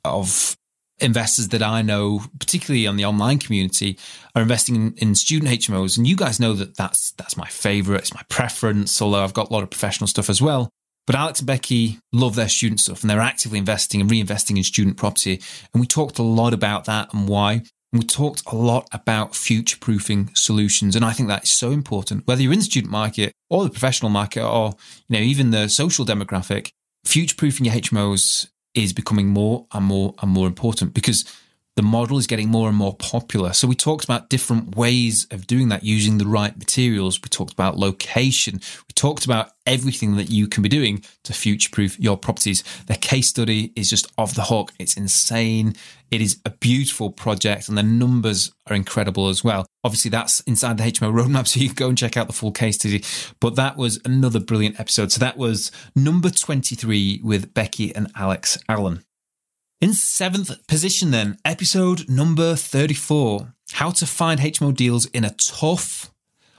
of 0.05 0.57
investors 0.99 1.49
that 1.49 1.63
I 1.63 1.83
know, 1.83 2.23
particularly 2.39 2.87
on 2.87 2.97
the 2.97 3.05
online 3.05 3.39
community, 3.39 3.99
are 4.35 4.43
investing 4.43 4.77
in, 4.77 4.95
in, 4.95 5.15
student 5.15 5.51
HMOs. 5.53 5.97
And 5.97 6.07
you 6.07 6.17
guys 6.17 6.41
know 6.41 6.53
that 6.55 6.77
that's 6.77 7.13
that's 7.13 7.37
my 7.37 7.47
favorite. 7.47 8.01
It's 8.01 8.15
my 8.15 8.23
preference. 8.29 9.01
Although 9.01 9.23
I've 9.23 9.35
got 9.35 9.51
a 9.51 9.53
lot 9.53 9.63
of 9.63 9.71
professional 9.71 10.09
stuff 10.09 10.31
as 10.31 10.41
well. 10.41 10.71
But 11.07 11.15
Alex 11.15 11.41
and 11.41 11.47
Becky 11.47 12.01
love 12.13 12.35
their 12.35 12.49
student 12.49 12.81
stuff, 12.81 13.03
and 13.03 13.11
they're 13.11 13.21
actively 13.21 13.59
investing 13.59 14.01
and 14.01 14.11
reinvesting 14.11 14.57
in 14.57 14.65
student 14.65 14.97
property. 14.97 15.41
And 15.73 15.81
we 15.81 15.87
talked 15.87 16.19
a 16.19 16.25
lot 16.25 16.53
about 16.53 16.85
that 16.87 17.15
and 17.15 17.29
why. 17.29 17.63
And 17.93 18.03
we 18.03 18.05
talked 18.05 18.43
a 18.51 18.57
lot 18.57 18.89
about 18.93 19.37
future 19.37 19.77
proofing 19.81 20.31
solutions. 20.35 20.97
And 20.97 21.05
I 21.05 21.13
think 21.13 21.29
that 21.29 21.45
is 21.45 21.53
so 21.53 21.71
important, 21.71 22.27
whether 22.27 22.43
you're 22.43 22.53
in 22.53 22.59
the 22.59 22.65
student 22.65 22.91
market 22.91 23.33
or 23.49 23.63
the 23.63 23.71
professional 23.71 24.11
market 24.11 24.45
or, 24.45 24.75
you 25.09 25.17
know, 25.17 25.23
even 25.23 25.51
the 25.51 25.69
social 25.69 26.05
demographic, 26.05 26.71
future 27.05 27.37
proofing 27.37 27.67
your 27.67 27.75
HMOs 27.77 28.49
is 28.77 28.93
becoming 28.93 29.29
more 29.29 29.67
and 29.73 29.85
more 29.85 30.15
and 30.23 30.31
more 30.31 30.47
important 30.47 30.95
because 30.95 31.25
the 31.77 31.83
model 31.83 32.17
is 32.17 32.27
getting 32.27 32.49
more 32.49 32.69
and 32.69 32.77
more 32.77 32.97
popular. 32.97 33.53
So 33.53 33.69
we 33.69 33.75
talked 33.75 34.05
about 34.05 34.31
different 34.31 34.77
ways 34.77 35.27
of 35.31 35.47
doing 35.47 35.69
that 35.69 35.85
using 35.85 36.17
the 36.17 36.27
right 36.27 36.57
materials. 36.57 37.21
We 37.23 37.29
talked 37.29 37.53
about 37.53 37.77
location. 37.77 38.55
We 38.55 38.95
talked 38.95 39.27
about 39.27 39.51
everything 39.67 40.17
that 40.17 40.31
you 40.31 40.49
can 40.49 40.63
be 40.63 40.71
doing 40.71 41.05
to 41.25 41.35
future 41.35 41.69
proof 41.71 42.01
your 42.01 42.17
properties. 42.17 42.65
The 42.87 42.95
case 42.95 43.29
study 43.29 43.73
is 43.77 43.91
just 43.91 44.11
off 44.17 44.35
the 44.35 44.45
hook. 44.45 44.73
It's 44.79 44.97
insane. 44.97 45.75
It 46.11 46.23
is 46.23 46.41
a 46.47 46.51
beautiful 46.51 47.11
project 47.11 47.69
and 47.69 47.77
the 47.77 47.83
numbers 47.83 48.51
are 48.69 48.77
incredible 48.77 49.29
as 49.29 49.45
well. 49.45 49.67
Obviously, 49.85 50.11
that's 50.11 50.41
inside 50.41 50.79
the 50.79 50.85
HMO 50.85 51.13
roadmap, 51.13 51.47
so 51.47 51.61
you 51.61 51.69
can 51.69 51.75
go 51.75 51.89
and 51.91 51.99
check 51.99 52.17
out 52.17 52.27
the 52.27 52.33
full 52.33 52.53
case 52.53 52.77
study. 52.77 53.05
But 53.39 53.57
that 53.57 53.77
was 53.77 54.01
another 54.07 54.41
brilliant 54.41 54.81
episode. 54.81 55.13
So 55.13 55.21
that 55.21 55.37
was 55.37 55.71
number 55.95 56.31
23 56.31 57.21
with 57.23 57.53
Becky 57.53 57.95
and 57.95 58.11
Alex 58.17 58.57
Allen. 58.67 59.03
In 59.79 59.93
seventh 59.93 60.67
position, 60.67 61.11
then, 61.11 61.37
episode 61.45 62.09
number 62.09 62.57
34 62.57 63.53
How 63.73 63.91
to 63.91 64.07
Find 64.07 64.41
HMO 64.41 64.75
Deals 64.75 65.05
in 65.05 65.23
a 65.23 65.35
Tough, 65.35 66.11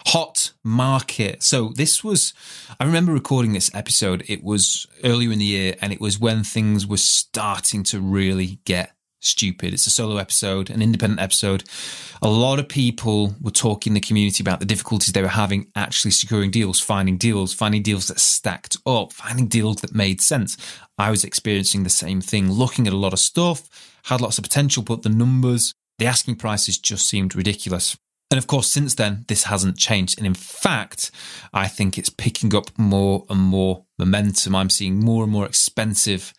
Hot 0.09 0.51
Market. 0.63 1.41
So, 1.41 1.69
this 1.75 2.03
was, 2.03 2.35
I 2.79 2.85
remember 2.85 3.11
recording 3.11 3.53
this 3.53 3.73
episode. 3.73 4.23
It 4.27 4.43
was 4.43 4.85
earlier 5.03 5.31
in 5.31 5.39
the 5.39 5.45
year, 5.45 5.75
and 5.81 5.91
it 5.91 5.99
was 5.99 6.19
when 6.19 6.43
things 6.43 6.85
were 6.85 6.97
starting 6.97 7.81
to 7.85 7.99
really 7.99 8.59
get 8.65 8.91
stupid. 9.19 9.73
It's 9.73 9.87
a 9.87 9.91
solo 9.91 10.17
episode, 10.17 10.69
an 10.69 10.81
independent 10.81 11.21
episode. 11.21 11.63
A 12.21 12.29
lot 12.29 12.59
of 12.59 12.69
people 12.69 13.35
were 13.41 13.51
talking 13.51 13.91
in 13.91 13.95
the 13.95 13.99
community 13.99 14.43
about 14.43 14.59
the 14.59 14.65
difficulties 14.65 15.13
they 15.13 15.21
were 15.21 15.27
having 15.27 15.67
actually 15.75 16.11
securing 16.11 16.51
deals, 16.51 16.79
finding 16.79 17.17
deals, 17.17 17.53
finding 17.53 17.81
deals 17.81 18.07
that 18.07 18.19
stacked 18.19 18.77
up, 18.85 19.13
finding 19.13 19.47
deals 19.47 19.77
that 19.77 19.95
made 19.95 20.21
sense. 20.21 20.57
I 20.97 21.11
was 21.11 21.23
experiencing 21.23 21.83
the 21.83 21.89
same 21.89 22.21
thing, 22.21 22.51
looking 22.51 22.87
at 22.87 22.93
a 22.93 22.97
lot 22.97 23.13
of 23.13 23.19
stuff, 23.19 23.99
had 24.03 24.21
lots 24.21 24.37
of 24.37 24.43
potential, 24.43 24.83
but 24.83 25.03
the 25.03 25.09
numbers, 25.09 25.73
the 25.97 26.05
asking 26.05 26.35
prices 26.35 26.77
just 26.77 27.07
seemed 27.07 27.35
ridiculous. 27.35 27.97
And 28.29 28.37
of 28.37 28.47
course, 28.47 28.67
since 28.67 28.95
then, 28.95 29.23
this 29.27 29.43
hasn't 29.43 29.77
changed. 29.77 30.17
And 30.17 30.27
in 30.27 30.33
fact, 30.33 31.11
I 31.53 31.67
think 31.67 31.97
it's 31.97 32.09
picking 32.09 32.53
up 32.53 32.77
more 32.77 33.25
and 33.29 33.39
more 33.39 33.85
momentum. 33.97 34.55
I'm 34.55 34.69
seeing 34.69 34.99
more 34.99 35.23
and 35.23 35.31
more 35.31 35.45
expensive 35.45 36.33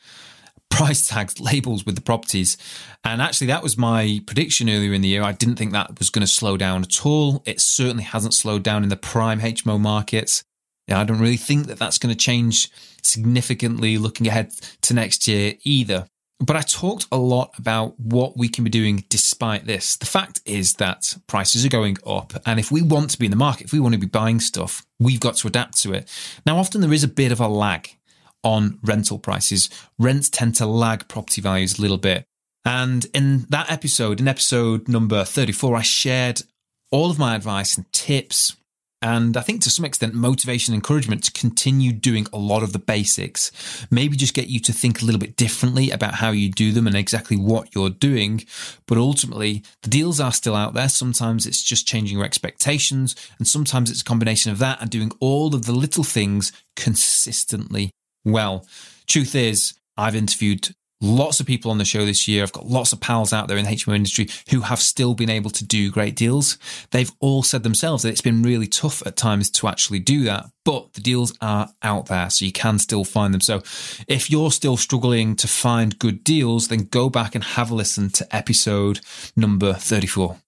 price 0.70 1.06
tags, 1.06 1.40
labels 1.40 1.84
with 1.84 1.94
the 1.94 2.00
properties. 2.00 2.56
And 3.04 3.20
actually, 3.20 3.48
that 3.48 3.62
was 3.62 3.76
my 3.76 4.20
prediction 4.26 4.68
earlier 4.68 4.92
in 4.92 5.00
the 5.00 5.08
year. 5.08 5.22
I 5.22 5.32
didn't 5.32 5.56
think 5.56 5.72
that 5.72 5.98
was 5.98 6.10
going 6.10 6.26
to 6.26 6.32
slow 6.32 6.56
down 6.56 6.82
at 6.82 7.04
all. 7.04 7.42
It 7.46 7.60
certainly 7.60 8.04
hasn't 8.04 8.34
slowed 8.34 8.62
down 8.62 8.82
in 8.82 8.88
the 8.88 8.96
prime 8.96 9.40
HMO 9.40 9.80
markets. 9.80 10.44
Yeah, 10.87 11.00
I 11.00 11.04
don't 11.04 11.20
really 11.20 11.37
think 11.37 11.66
that 11.66 11.78
that's 11.78 11.98
going 11.98 12.14
to 12.14 12.18
change 12.18 12.70
significantly 13.02 13.98
looking 13.98 14.26
ahead 14.26 14.52
to 14.82 14.94
next 14.94 15.28
year 15.28 15.54
either. 15.64 16.06
But 16.40 16.56
I 16.56 16.60
talked 16.60 17.06
a 17.10 17.18
lot 17.18 17.52
about 17.58 17.98
what 17.98 18.37
we 18.37 18.48
can 18.48 18.62
be 18.62 18.70
doing 18.70 19.04
despite 19.08 19.66
this. 19.66 19.96
The 19.96 20.06
fact 20.06 20.40
is 20.44 20.75
that 20.75 21.16
prices 21.26 21.66
are 21.66 21.68
going 21.68 21.98
up. 22.06 22.32
And 22.46 22.60
if 22.60 22.70
we 22.70 22.80
want 22.80 23.10
to 23.10 23.18
be 23.18 23.26
in 23.26 23.32
the 23.32 23.37
market, 23.37 23.66
if 23.66 23.72
we 23.72 23.80
want 23.80 23.94
to 23.94 24.00
be 24.00 24.06
buying 24.06 24.38
stuff, 24.38 24.87
we've 25.00 25.18
got 25.18 25.34
to 25.38 25.48
adapt 25.48 25.82
to 25.82 25.92
it. 25.92 26.08
Now, 26.46 26.58
often 26.58 26.80
there 26.80 26.92
is 26.92 27.02
a 27.02 27.08
bit 27.08 27.32
of 27.32 27.40
a 27.40 27.48
lag 27.48 27.97
on 28.42 28.78
rental 28.83 29.18
prices. 29.18 29.68
Rents 29.99 30.30
tend 30.30 30.54
to 30.57 30.66
lag 30.66 31.09
property 31.09 31.40
values 31.40 31.78
a 31.78 31.83
little 31.83 31.99
bit. 31.99 32.25
And 32.64 33.07
in 33.14 33.47
that 33.49 33.71
episode, 33.71 34.21
in 34.21 34.28
episode 34.28 34.88
number 34.88 35.25
34, 35.25 35.76
I 35.76 35.83
shared 35.83 36.42
all 36.90 37.11
of 37.11 37.18
my 37.18 37.35
advice 37.35 37.76
and 37.76 37.90
tips. 37.92 38.57
And 39.00 39.37
I 39.37 39.42
think 39.42 39.62
to 39.62 39.71
some 39.71 39.85
extent, 39.85 40.12
motivation 40.12 40.75
and 40.75 40.78
encouragement 40.78 41.23
to 41.25 41.33
continue 41.33 41.92
doing 41.92 42.26
a 42.33 42.38
lot 42.38 42.64
of 42.64 42.73
the 42.73 42.80
basics. 42.80 43.52
Maybe 43.92 44.16
just 44.16 44.35
get 44.35 44.49
you 44.49 44.59
to 44.61 44.73
think 44.73 45.00
a 45.00 45.04
little 45.04 45.21
bit 45.21 45.37
differently 45.37 45.90
about 45.90 46.14
how 46.14 46.33
you 46.33 46.50
do 46.50 46.73
them 46.73 46.88
and 46.88 46.97
exactly 46.97 47.37
what 47.37 47.75
you're 47.75 47.90
doing. 47.90 48.45
But 48.87 48.99
ultimately, 48.99 49.62
the 49.83 49.90
deals 49.90 50.18
are 50.18 50.33
still 50.33 50.57
out 50.57 50.75
there. 50.75 50.88
Sometimes 50.88 51.47
it's 51.47 51.62
just 51.62 51.87
changing 51.87 52.18
your 52.18 52.26
expectations. 52.26 53.14
And 53.38 53.47
sometimes 53.47 53.88
it's 53.88 54.00
a 54.00 54.04
combination 54.04 54.50
of 54.50 54.59
that 54.59 54.80
and 54.80 54.90
doing 54.90 55.12
all 55.21 55.54
of 55.54 55.64
the 55.64 55.73
little 55.73 56.04
things 56.04 56.50
consistently 56.75 57.92
well. 58.25 58.66
Truth 59.06 59.34
is, 59.34 59.75
I've 59.96 60.14
interviewed 60.14 60.70
lots 61.00 61.38
of 61.38 61.46
people 61.46 61.70
on 61.70 61.78
the 61.78 61.84
show 61.84 62.04
this 62.04 62.26
year. 62.26 62.42
I've 62.42 62.52
got 62.52 62.66
lots 62.66 62.92
of 62.92 63.00
pals 63.00 63.32
out 63.32 63.48
there 63.48 63.56
in 63.56 63.64
the 63.64 63.70
HMO 63.70 63.94
industry 63.94 64.28
who 64.50 64.62
have 64.62 64.80
still 64.80 65.14
been 65.14 65.30
able 65.30 65.50
to 65.50 65.64
do 65.64 65.90
great 65.90 66.16
deals. 66.16 66.58
They've 66.90 67.12
all 67.20 67.42
said 67.42 67.62
themselves 67.62 68.02
that 68.02 68.10
it's 68.10 68.20
been 68.20 68.42
really 68.42 68.66
tough 68.66 69.06
at 69.06 69.16
times 69.16 69.50
to 69.52 69.68
actually 69.68 70.00
do 70.00 70.25
that, 70.25 70.46
but 70.64 70.92
the 70.94 71.00
deals 71.00 71.37
are 71.40 71.70
out 71.82 72.06
there, 72.06 72.30
so 72.30 72.44
you 72.44 72.52
can 72.52 72.78
still 72.78 73.04
find 73.04 73.32
them. 73.32 73.40
So 73.40 73.62
if 74.06 74.30
you're 74.30 74.50
still 74.50 74.76
struggling 74.76 75.37
to 75.37 75.48
find 75.48 75.98
good 75.98 76.25
deals, 76.25 76.68
then 76.68 76.84
go 76.84 77.08
back 77.08 77.34
and 77.34 77.44
have 77.44 77.70
a 77.70 77.75
listen 77.75 78.10
to 78.10 78.34
episode 78.34 79.00
number 79.37 79.75
34. 79.75 80.38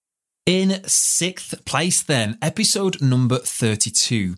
In 0.47 0.83
sixth 0.85 1.65
place, 1.65 2.03
then, 2.03 2.37
episode 2.43 3.01
number 3.01 3.39
32 3.39 4.35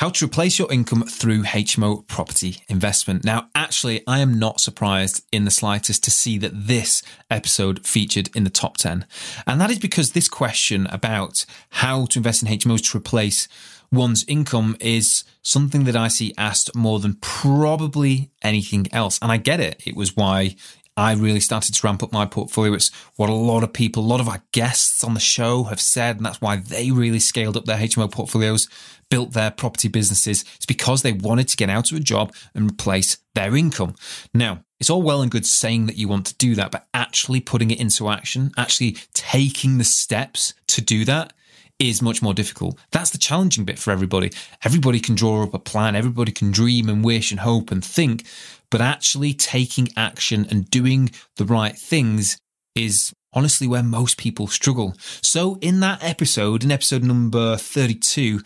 how 0.00 0.08
to 0.08 0.24
replace 0.24 0.58
your 0.58 0.72
income 0.72 1.02
through 1.02 1.42
HMO 1.42 2.06
property 2.06 2.62
investment. 2.68 3.22
Now, 3.22 3.48
actually, 3.54 4.02
I 4.06 4.20
am 4.20 4.38
not 4.38 4.58
surprised 4.58 5.22
in 5.30 5.44
the 5.44 5.50
slightest 5.50 6.02
to 6.04 6.10
see 6.10 6.38
that 6.38 6.52
this 6.54 7.02
episode 7.30 7.86
featured 7.86 8.34
in 8.34 8.44
the 8.44 8.48
top 8.48 8.78
10. 8.78 9.04
And 9.46 9.60
that 9.60 9.70
is 9.70 9.78
because 9.78 10.12
this 10.12 10.26
question 10.26 10.86
about 10.86 11.44
how 11.68 12.06
to 12.06 12.18
invest 12.18 12.42
in 12.42 12.48
HMOs 12.48 12.90
to 12.90 12.96
replace 12.96 13.46
one's 13.92 14.24
income 14.26 14.74
is 14.80 15.22
something 15.42 15.84
that 15.84 15.96
I 15.96 16.08
see 16.08 16.32
asked 16.38 16.74
more 16.74 16.98
than 16.98 17.16
probably 17.20 18.30
anything 18.40 18.86
else. 18.92 19.18
And 19.20 19.30
I 19.30 19.36
get 19.36 19.60
it. 19.60 19.82
It 19.86 19.96
was 19.96 20.16
why 20.16 20.56
I 20.96 21.12
really 21.12 21.40
started 21.40 21.74
to 21.74 21.86
ramp 21.86 22.02
up 22.02 22.12
my 22.12 22.24
portfolio. 22.24 22.72
It's 22.72 22.90
what 23.16 23.28
a 23.28 23.34
lot 23.34 23.62
of 23.62 23.72
people, 23.72 24.02
a 24.02 24.06
lot 24.06 24.20
of 24.20 24.28
our 24.28 24.42
guests 24.52 25.04
on 25.04 25.14
the 25.14 25.20
show 25.20 25.64
have 25.64 25.80
said, 25.80 26.16
and 26.16 26.26
that's 26.26 26.40
why 26.40 26.56
they 26.56 26.90
really 26.90 27.20
scaled 27.20 27.56
up 27.56 27.66
their 27.66 27.78
HMO 27.78 28.10
portfolios, 28.10 28.68
built 29.10 29.32
their 29.32 29.50
property 29.50 29.88
businesses. 29.88 30.44
It's 30.56 30.66
because 30.66 31.02
they 31.02 31.12
wanted 31.12 31.48
to 31.48 31.56
get 31.56 31.68
out 31.68 31.90
of 31.90 31.98
a 31.98 32.00
job 32.00 32.34
and 32.54 32.70
replace 32.70 33.18
their 33.34 33.56
income. 33.56 33.94
Now, 34.32 34.64
it's 34.78 34.88
all 34.88 35.02
well 35.02 35.20
and 35.20 35.30
good 35.30 35.44
saying 35.44 35.86
that 35.86 35.98
you 35.98 36.08
want 36.08 36.26
to 36.26 36.36
do 36.36 36.54
that, 36.54 36.70
but 36.70 36.86
actually 36.94 37.40
putting 37.40 37.70
it 37.70 37.80
into 37.80 38.08
action, 38.08 38.52
actually 38.56 38.96
taking 39.12 39.76
the 39.76 39.84
steps 39.84 40.54
to 40.68 40.80
do 40.80 41.04
that 41.04 41.34
is 41.78 42.02
much 42.02 42.22
more 42.22 42.34
difficult. 42.34 42.78
That's 42.92 43.10
the 43.10 43.18
challenging 43.18 43.64
bit 43.64 43.78
for 43.78 43.90
everybody. 43.90 44.30
Everybody 44.64 45.00
can 45.00 45.14
draw 45.14 45.42
up 45.42 45.54
a 45.54 45.58
plan, 45.58 45.96
everybody 45.96 46.30
can 46.30 46.50
dream 46.50 46.88
and 46.88 47.04
wish 47.04 47.30
and 47.30 47.40
hope 47.40 47.70
and 47.70 47.84
think, 47.84 48.24
but 48.70 48.80
actually 48.80 49.34
taking 49.34 49.88
action 49.96 50.46
and 50.50 50.70
doing 50.70 51.10
the 51.36 51.46
right 51.46 51.76
things 51.76 52.38
is 52.74 53.12
honestly 53.32 53.66
where 53.66 53.82
most 53.82 54.18
people 54.18 54.46
struggle. 54.46 54.94
So, 55.22 55.58
in 55.60 55.80
that 55.80 56.02
episode, 56.02 56.64
in 56.64 56.70
episode 56.70 57.02
number 57.02 57.56
32, 57.56 58.40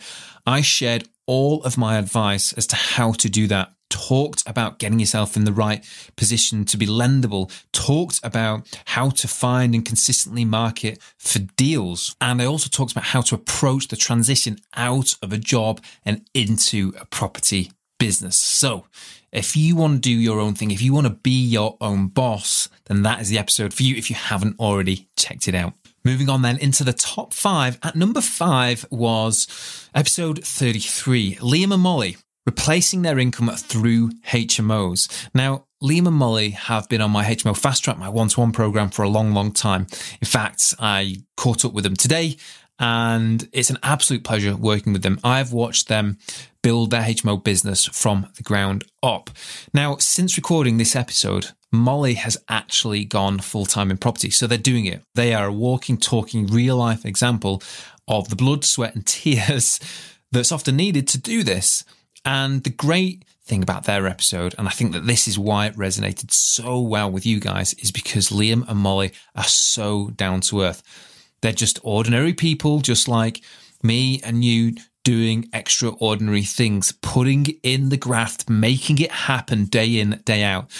I 0.45 0.61
shared 0.61 1.07
all 1.25 1.63
of 1.63 1.77
my 1.77 1.97
advice 1.97 2.53
as 2.53 2.67
to 2.67 2.75
how 2.75 3.13
to 3.13 3.29
do 3.29 3.47
that. 3.47 3.71
Talked 3.89 4.43
about 4.47 4.79
getting 4.79 4.99
yourself 4.99 5.37
in 5.37 5.45
the 5.45 5.53
right 5.53 5.85
position 6.15 6.65
to 6.65 6.77
be 6.77 6.85
lendable, 6.85 7.51
talked 7.71 8.19
about 8.23 8.67
how 8.85 9.09
to 9.11 9.27
find 9.27 9.73
and 9.73 9.85
consistently 9.85 10.43
market 10.43 10.99
for 11.17 11.39
deals. 11.39 12.15
And 12.19 12.41
I 12.41 12.45
also 12.45 12.67
talked 12.69 12.91
about 12.91 13.05
how 13.05 13.21
to 13.21 13.35
approach 13.35 13.87
the 13.87 13.95
transition 13.95 14.57
out 14.75 15.15
of 15.21 15.31
a 15.31 15.37
job 15.37 15.81
and 16.03 16.25
into 16.33 16.93
a 16.99 17.05
property 17.05 17.71
business. 18.05 18.39
So, 18.39 18.85
if 19.31 19.57
you 19.57 19.75
want 19.75 19.95
to 19.95 19.99
do 19.99 20.11
your 20.11 20.39
own 20.39 20.53
thing, 20.53 20.69
if 20.69 20.79
you 20.79 20.93
want 20.93 21.07
to 21.07 21.13
be 21.13 21.43
your 21.43 21.75
own 21.81 22.07
boss, 22.09 22.69
then 22.85 23.01
that 23.01 23.19
is 23.19 23.29
the 23.29 23.39
episode 23.39 23.73
for 23.73 23.81
you 23.81 23.95
if 23.95 24.11
you 24.11 24.15
haven't 24.15 24.59
already 24.59 25.09
checked 25.17 25.47
it 25.47 25.55
out. 25.55 25.73
Moving 26.03 26.29
on 26.29 26.43
then 26.43 26.59
into 26.59 26.83
the 26.83 26.93
top 26.93 27.33
five. 27.33 27.79
At 27.81 27.95
number 27.95 28.21
five 28.21 28.85
was 28.91 29.89
episode 29.95 30.45
33 30.45 31.37
Liam 31.37 31.73
and 31.73 31.81
Molly 31.81 32.17
replacing 32.45 33.01
their 33.01 33.17
income 33.17 33.49
through 33.55 34.11
HMOs. 34.27 35.29
Now, 35.33 35.65
Liam 35.81 36.07
and 36.07 36.15
Molly 36.15 36.51
have 36.51 36.87
been 36.89 37.01
on 37.01 37.09
my 37.09 37.25
HMO 37.25 37.57
Fast 37.57 37.83
Track, 37.83 37.97
my 37.97 38.07
one 38.07 38.27
to 38.29 38.39
one 38.39 38.51
program 38.51 38.91
for 38.91 39.01
a 39.01 39.09
long, 39.09 39.33
long 39.33 39.51
time. 39.51 39.87
In 40.21 40.27
fact, 40.27 40.75
I 40.79 41.23
caught 41.37 41.65
up 41.65 41.73
with 41.73 41.83
them 41.83 41.95
today 41.95 42.37
and 42.79 43.47
it's 43.53 43.69
an 43.69 43.77
absolute 43.83 44.23
pleasure 44.23 44.55
working 44.55 44.93
with 44.93 45.03
them. 45.03 45.19
I've 45.23 45.53
watched 45.53 45.87
them 45.87 46.17
build 46.61 46.91
their 46.91 47.03
HMO 47.03 47.43
business 47.43 47.85
from 47.85 48.27
the 48.35 48.43
ground 48.43 48.83
up. 49.03 49.29
Now, 49.73 49.97
since 49.97 50.35
recording 50.35 50.77
this 50.77 50.95
episode, 50.95 51.51
Molly 51.71 52.15
has 52.15 52.37
actually 52.49 53.05
gone 53.05 53.39
full 53.39 53.65
time 53.65 53.91
in 53.91 53.97
property. 53.97 54.29
So 54.29 54.47
they're 54.47 54.57
doing 54.57 54.85
it. 54.85 55.03
They 55.13 55.33
are 55.33 55.47
a 55.47 55.53
walking, 55.53 55.97
talking, 55.97 56.47
real 56.47 56.77
life 56.77 57.05
example 57.05 57.61
of 58.07 58.29
the 58.29 58.35
blood, 58.35 58.65
sweat, 58.65 58.95
and 58.95 59.05
tears 59.07 59.79
that's 60.31 60.51
often 60.51 60.75
needed 60.75 61.07
to 61.09 61.17
do 61.19 61.43
this. 61.43 61.83
And 62.23 62.63
the 62.63 62.71
great 62.71 63.23
thing 63.43 63.61
about 63.61 63.83
their 63.83 64.07
episode, 64.07 64.55
and 64.57 64.67
I 64.67 64.71
think 64.71 64.93
that 64.93 65.05
this 65.05 65.27
is 65.27 65.37
why 65.37 65.67
it 65.67 65.75
resonated 65.75 66.31
so 66.31 66.81
well 66.81 67.11
with 67.11 67.25
you 67.25 67.39
guys, 67.39 67.73
is 67.75 67.91
because 67.91 68.29
Liam 68.29 68.67
and 68.67 68.79
Molly 68.79 69.11
are 69.35 69.43
so 69.43 70.09
down 70.09 70.41
to 70.41 70.61
earth. 70.61 70.81
They're 71.45 71.53
just 71.53 71.77
ordinary 71.83 72.33
people, 72.33 72.79
just 72.79 73.07
like 73.07 73.43
me 73.83 74.19
and 74.23 74.43
you, 74.43 74.77
doing 75.03 75.47
extraordinary 75.53 76.41
things, 76.41 76.91
putting 77.03 77.45
in 77.61 77.89
the 77.89 77.97
graft, 77.97 78.49
making 78.49 78.97
it 78.97 79.11
happen 79.11 79.65
day 79.65 79.99
in, 79.99 80.23
day 80.25 80.41
out. 80.41 80.71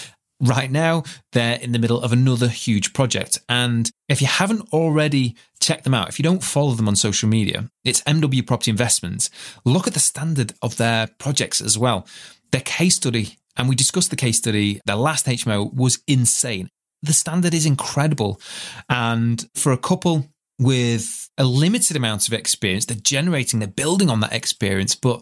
Right 0.41 0.71
now, 0.71 1.03
they're 1.33 1.59
in 1.59 1.71
the 1.71 1.77
middle 1.77 2.01
of 2.01 2.11
another 2.11 2.47
huge 2.47 2.93
project. 2.93 3.37
And 3.47 3.91
if 4.09 4.21
you 4.21 4.27
haven't 4.27 4.73
already 4.73 5.35
checked 5.59 5.83
them 5.83 5.93
out, 5.93 6.09
if 6.09 6.17
you 6.17 6.23
don't 6.23 6.43
follow 6.43 6.71
them 6.71 6.87
on 6.87 6.95
social 6.95 7.29
media, 7.29 7.69
it's 7.83 8.01
MW 8.01 8.47
Property 8.47 8.71
Investments. 8.71 9.29
Look 9.65 9.85
at 9.85 9.93
the 9.93 9.99
standard 9.99 10.53
of 10.63 10.77
their 10.77 11.09
projects 11.19 11.61
as 11.61 11.77
well. 11.77 12.07
Their 12.51 12.61
case 12.61 12.95
study, 12.95 13.37
and 13.55 13.69
we 13.69 13.75
discussed 13.75 14.09
the 14.09 14.15
case 14.15 14.39
study, 14.39 14.81
their 14.87 14.95
last 14.95 15.27
HMO 15.27 15.71
was 15.71 15.99
insane. 16.07 16.69
The 17.03 17.13
standard 17.13 17.53
is 17.53 17.67
incredible. 17.67 18.41
And 18.89 19.47
for 19.53 19.71
a 19.71 19.77
couple 19.77 20.25
with 20.59 21.29
a 21.37 21.43
limited 21.43 21.97
amount 21.97 22.27
of 22.27 22.33
experience, 22.33 22.85
they're 22.85 22.97
generating, 22.97 23.59
they're 23.59 23.67
building 23.67 24.09
on 24.09 24.21
that 24.21 24.33
experience, 24.33 24.95
but 24.95 25.21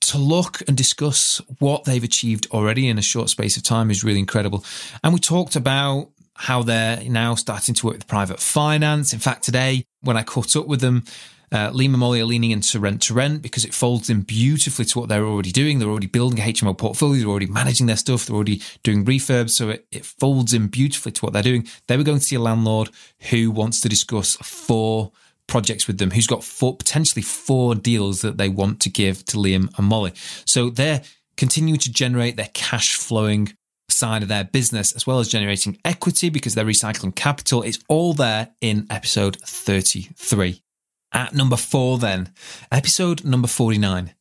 to 0.00 0.18
look 0.18 0.62
and 0.66 0.76
discuss 0.76 1.40
what 1.58 1.84
they've 1.84 2.02
achieved 2.02 2.46
already 2.52 2.88
in 2.88 2.98
a 2.98 3.02
short 3.02 3.28
space 3.28 3.56
of 3.56 3.62
time 3.62 3.90
is 3.90 4.02
really 4.02 4.18
incredible. 4.18 4.64
And 5.04 5.12
we 5.12 5.20
talked 5.20 5.56
about 5.56 6.10
how 6.34 6.62
they're 6.62 7.02
now 7.04 7.34
starting 7.34 7.74
to 7.74 7.86
work 7.86 7.96
with 7.96 8.06
private 8.06 8.40
finance. 8.40 9.12
In 9.12 9.18
fact, 9.18 9.44
today, 9.44 9.84
when 10.00 10.16
I 10.16 10.22
caught 10.22 10.56
up 10.56 10.66
with 10.66 10.80
them, 10.80 11.04
uh, 11.52 11.70
Liam 11.70 11.86
and 11.86 11.98
Molly 11.98 12.20
are 12.20 12.24
leaning 12.24 12.52
into 12.52 12.78
rent 12.78 13.02
to 13.02 13.14
rent 13.14 13.42
because 13.42 13.64
it 13.64 13.74
folds 13.74 14.08
in 14.08 14.22
beautifully 14.22 14.84
to 14.84 14.98
what 14.98 15.08
they're 15.08 15.24
already 15.24 15.50
doing. 15.50 15.78
They're 15.78 15.88
already 15.88 16.06
building 16.06 16.38
a 16.38 16.52
HMO 16.52 16.78
portfolio. 16.78 17.20
They're 17.20 17.30
already 17.30 17.46
managing 17.46 17.86
their 17.86 17.96
stuff. 17.96 18.26
They're 18.26 18.36
already 18.36 18.62
doing 18.82 19.04
refurbs. 19.04 19.50
So 19.50 19.70
it, 19.70 19.86
it 19.90 20.06
folds 20.06 20.54
in 20.54 20.68
beautifully 20.68 21.12
to 21.12 21.24
what 21.24 21.32
they're 21.32 21.42
doing. 21.42 21.66
They 21.88 21.96
were 21.96 22.04
going 22.04 22.18
to 22.18 22.24
see 22.24 22.36
a 22.36 22.40
landlord 22.40 22.90
who 23.30 23.50
wants 23.50 23.80
to 23.80 23.88
discuss 23.88 24.36
four 24.36 25.10
projects 25.48 25.88
with 25.88 25.98
them, 25.98 26.12
who's 26.12 26.28
got 26.28 26.44
four, 26.44 26.76
potentially 26.76 27.22
four 27.22 27.74
deals 27.74 28.20
that 28.20 28.38
they 28.38 28.48
want 28.48 28.80
to 28.82 28.90
give 28.90 29.24
to 29.26 29.36
Liam 29.36 29.76
and 29.76 29.86
Molly. 29.86 30.12
So 30.44 30.70
they're 30.70 31.02
continuing 31.36 31.80
to 31.80 31.92
generate 31.92 32.36
their 32.36 32.50
cash 32.54 32.94
flowing 32.94 33.52
side 33.88 34.22
of 34.22 34.28
their 34.28 34.44
business, 34.44 34.92
as 34.92 35.04
well 35.04 35.18
as 35.18 35.26
generating 35.26 35.78
equity 35.84 36.28
because 36.28 36.54
they're 36.54 36.64
recycling 36.64 37.14
capital. 37.14 37.62
It's 37.62 37.80
all 37.88 38.12
there 38.12 38.50
in 38.60 38.86
episode 38.88 39.36
33. 39.44 40.62
At 41.12 41.34
number 41.34 41.56
four, 41.56 41.98
then, 41.98 42.32
episode 42.70 43.24
number 43.24 43.48
49 43.48 44.14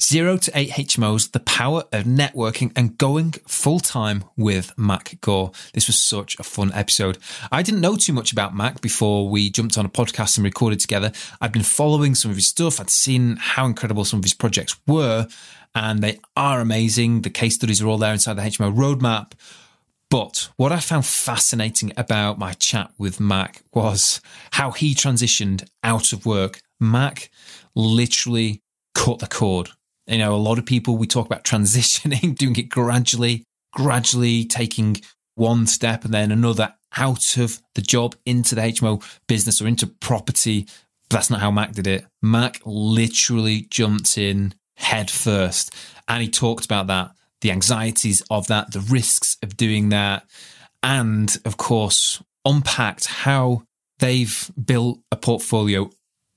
Zero 0.00 0.36
to 0.38 0.50
eight 0.54 0.70
HMOs, 0.70 1.32
the 1.32 1.40
power 1.40 1.84
of 1.92 2.04
networking 2.04 2.72
and 2.74 2.96
going 2.96 3.32
full 3.46 3.80
time 3.80 4.24
with 4.36 4.72
Mak 4.78 5.18
Gore. 5.20 5.52
This 5.74 5.86
was 5.86 5.98
such 5.98 6.38
a 6.38 6.42
fun 6.42 6.72
episode. 6.72 7.18
I 7.52 7.62
didn't 7.62 7.82
know 7.82 7.96
too 7.96 8.12
much 8.12 8.32
about 8.32 8.56
Mak 8.56 8.80
before 8.80 9.28
we 9.28 9.50
jumped 9.50 9.76
on 9.76 9.84
a 9.84 9.90
podcast 9.90 10.36
and 10.38 10.44
recorded 10.44 10.80
together. 10.80 11.12
I'd 11.40 11.52
been 11.52 11.62
following 11.62 12.14
some 12.14 12.30
of 12.30 12.36
his 12.36 12.48
stuff, 12.48 12.80
I'd 12.80 12.90
seen 12.90 13.36
how 13.36 13.66
incredible 13.66 14.04
some 14.04 14.20
of 14.20 14.24
his 14.24 14.34
projects 14.34 14.76
were, 14.86 15.28
and 15.74 16.00
they 16.00 16.20
are 16.36 16.60
amazing. 16.60 17.22
The 17.22 17.30
case 17.30 17.54
studies 17.54 17.82
are 17.82 17.86
all 17.86 17.98
there 17.98 18.12
inside 18.12 18.34
the 18.34 18.42
HMO 18.42 18.74
roadmap. 18.74 19.32
But 20.10 20.48
what 20.56 20.72
I 20.72 20.80
found 20.80 21.06
fascinating 21.06 21.92
about 21.96 22.38
my 22.38 22.52
chat 22.54 22.90
with 22.98 23.20
Mak 23.20 23.62
was 23.72 24.20
how 24.52 24.72
he 24.72 24.92
transitioned 24.92 25.68
out 25.84 26.12
of 26.12 26.26
work. 26.26 26.60
Mak 26.80 27.30
literally 27.76 28.60
cut 28.94 29.20
the 29.20 29.28
cord. 29.28 29.70
You 30.08 30.18
know, 30.18 30.34
a 30.34 30.36
lot 30.36 30.58
of 30.58 30.66
people, 30.66 30.96
we 30.96 31.06
talk 31.06 31.26
about 31.26 31.44
transitioning, 31.52 32.36
doing 32.36 32.56
it 32.56 32.68
gradually, 32.68 33.44
gradually 33.72 34.44
taking 34.44 34.96
one 35.36 35.66
step 35.66 36.04
and 36.04 36.12
then 36.12 36.32
another 36.32 36.74
out 36.96 37.38
of 37.38 37.62
the 37.76 37.82
job 37.82 38.16
into 38.26 38.56
the 38.56 38.62
HMO 38.62 39.02
business 39.28 39.62
or 39.62 39.68
into 39.68 39.86
property. 39.86 40.66
But 41.08 41.18
that's 41.18 41.30
not 41.30 41.40
how 41.40 41.52
Mak 41.52 41.72
did 41.72 41.86
it. 41.86 42.04
Mak 42.20 42.60
literally 42.64 43.68
jumped 43.70 44.18
in 44.18 44.54
head 44.76 45.08
first. 45.08 45.72
And 46.08 46.20
he 46.20 46.28
talked 46.28 46.64
about 46.64 46.88
that 46.88 47.12
the 47.40 47.50
anxieties 47.50 48.22
of 48.30 48.46
that, 48.48 48.72
the 48.72 48.80
risks 48.80 49.36
of 49.42 49.56
doing 49.56 49.90
that, 49.90 50.24
and 50.82 51.36
of 51.44 51.56
course, 51.56 52.22
unpacked 52.44 53.06
how 53.06 53.62
they've 53.98 54.50
built 54.62 55.00
a 55.12 55.16
portfolio 55.16 55.90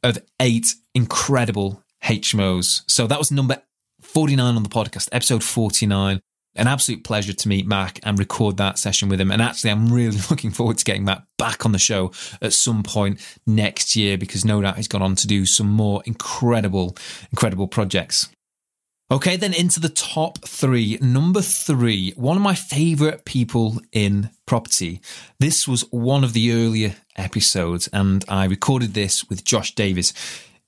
of 0.04 0.18
eight 0.40 0.68
incredible 0.94 1.82
HMOs. 2.04 2.84
So 2.88 3.08
that 3.08 3.18
was 3.18 3.32
number 3.32 3.62
49 4.02 4.56
on 4.56 4.64
the 4.64 4.70
podcast, 4.70 5.10
episode 5.12 5.44
49. 5.44 6.20
An 6.56 6.68
absolute 6.68 7.04
pleasure 7.04 7.34
to 7.34 7.48
meet 7.48 7.66
Mak 7.66 8.00
and 8.04 8.20
record 8.20 8.58
that 8.58 8.78
session 8.78 9.10
with 9.10 9.20
him. 9.20 9.32
And 9.32 9.42
actually, 9.42 9.72
I'm 9.72 9.92
really 9.92 10.20
looking 10.30 10.52
forward 10.52 10.78
to 10.78 10.86
getting 10.86 11.06
Mak 11.06 11.24
back 11.40 11.66
on 11.66 11.72
the 11.72 11.80
show 11.80 12.12
at 12.42 12.54
some 12.54 12.84
point 12.84 13.20
next 13.48 13.96
year 13.96 14.18
because 14.18 14.46
no 14.46 14.62
doubt 14.62 14.78
he's 14.78 14.88
gone 14.88 15.02
on 15.02 15.16
to 15.16 15.28
do 15.28 15.48
some 15.48 15.68
more 15.68 16.04
incredible, 16.06 16.96
incredible 17.32 17.68
projects. 17.68 18.30
Okay, 19.14 19.36
then 19.36 19.54
into 19.54 19.80
the 19.80 19.90
top 19.90 20.40
three. 20.40 20.98
Number 21.00 21.44
three, 21.44 22.14
one 22.16 22.36
of 22.36 22.42
my 22.42 22.56
favorite 22.56 23.26
people 23.26 23.80
in 23.92 24.32
property. 24.48 25.02
This 25.40 25.68
was 25.68 25.82
one 25.92 26.24
of 26.24 26.34
the 26.34 26.52
earlier 26.52 26.96
episodes, 27.16 27.88
and 27.94 28.26
I 28.28 28.46
recorded 28.46 28.96
this 28.96 29.30
with 29.30 29.46
Josh 29.46 29.76
Davis. 29.76 30.14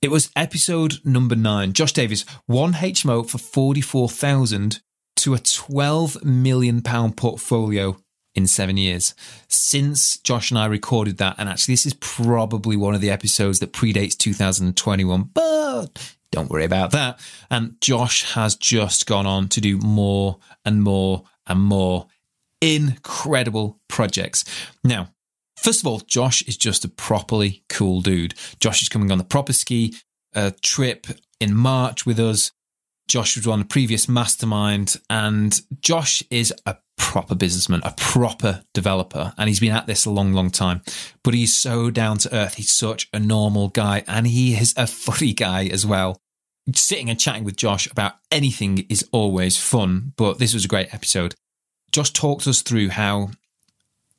It 0.00 0.12
was 0.12 0.30
episode 0.36 1.04
number 1.04 1.34
nine. 1.34 1.72
Josh 1.72 1.92
Davis, 1.92 2.24
one 2.46 2.74
HMO 2.74 3.28
for 3.28 3.38
44,000 3.38 4.78
to 5.16 5.34
a 5.34 5.40
12 5.40 6.24
million 6.24 6.82
pound 6.82 7.16
portfolio 7.16 7.96
in 8.36 8.46
seven 8.46 8.76
years. 8.76 9.14
Since 9.48 10.18
Josh 10.18 10.50
and 10.50 10.58
I 10.58 10.66
recorded 10.66 11.16
that, 11.16 11.36
and 11.38 11.48
actually, 11.48 11.72
this 11.72 11.86
is 11.86 11.94
probably 11.94 12.76
one 12.76 12.94
of 12.94 13.00
the 13.00 13.10
episodes 13.10 13.58
that 13.60 13.72
predates 13.72 14.16
2021, 14.16 15.30
but 15.34 16.14
don't 16.30 16.50
worry 16.50 16.64
about 16.64 16.92
that. 16.92 17.18
And 17.50 17.80
Josh 17.80 18.34
has 18.34 18.54
just 18.54 19.06
gone 19.06 19.26
on 19.26 19.48
to 19.48 19.60
do 19.60 19.78
more 19.78 20.38
and 20.64 20.82
more 20.82 21.24
and 21.46 21.60
more 21.60 22.06
incredible 22.60 23.80
projects. 23.88 24.44
Now, 24.84 25.08
first 25.56 25.80
of 25.80 25.86
all, 25.86 26.00
Josh 26.00 26.42
is 26.42 26.56
just 26.56 26.84
a 26.84 26.88
properly 26.88 27.64
cool 27.68 28.02
dude. 28.02 28.34
Josh 28.60 28.82
is 28.82 28.88
coming 28.88 29.10
on 29.10 29.18
the 29.18 29.24
Properski 29.24 30.02
uh, 30.34 30.50
trip 30.62 31.06
in 31.40 31.54
March 31.54 32.04
with 32.04 32.20
us. 32.20 32.52
Josh 33.08 33.36
was 33.36 33.46
on 33.46 33.60
a 33.60 33.64
previous 33.64 34.08
mastermind, 34.08 34.96
and 35.08 35.60
Josh 35.80 36.22
is 36.30 36.52
a 36.66 36.76
proper 36.96 37.34
businessman, 37.34 37.80
a 37.84 37.94
proper 37.96 38.62
developer, 38.74 39.32
and 39.38 39.48
he's 39.48 39.60
been 39.60 39.72
at 39.72 39.86
this 39.86 40.04
a 40.04 40.10
long, 40.10 40.32
long 40.32 40.50
time. 40.50 40.82
But 41.22 41.34
he's 41.34 41.56
so 41.56 41.90
down 41.90 42.18
to 42.18 42.34
earth. 42.34 42.54
He's 42.54 42.72
such 42.72 43.08
a 43.12 43.20
normal 43.20 43.68
guy, 43.68 44.02
and 44.08 44.26
he 44.26 44.54
is 44.54 44.74
a 44.76 44.86
funny 44.86 45.32
guy 45.32 45.66
as 45.66 45.86
well. 45.86 46.20
Sitting 46.74 47.08
and 47.08 47.20
chatting 47.20 47.44
with 47.44 47.56
Josh 47.56 47.88
about 47.90 48.14
anything 48.32 48.86
is 48.88 49.08
always 49.12 49.56
fun, 49.56 50.12
but 50.16 50.38
this 50.38 50.52
was 50.52 50.64
a 50.64 50.68
great 50.68 50.92
episode. 50.92 51.34
Josh 51.92 52.10
talked 52.10 52.46
us 52.48 52.60
through 52.60 52.88
how 52.88 53.30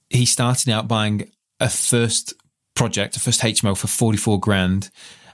he 0.10 0.26
started 0.26 0.70
out 0.70 0.88
buying 0.88 1.30
a 1.60 1.70
first 1.70 2.34
project, 2.74 3.18
a 3.18 3.20
first 3.20 3.42
HMO 3.42 3.78
for 3.78 3.88
44 3.88 4.40
grand 4.40 4.90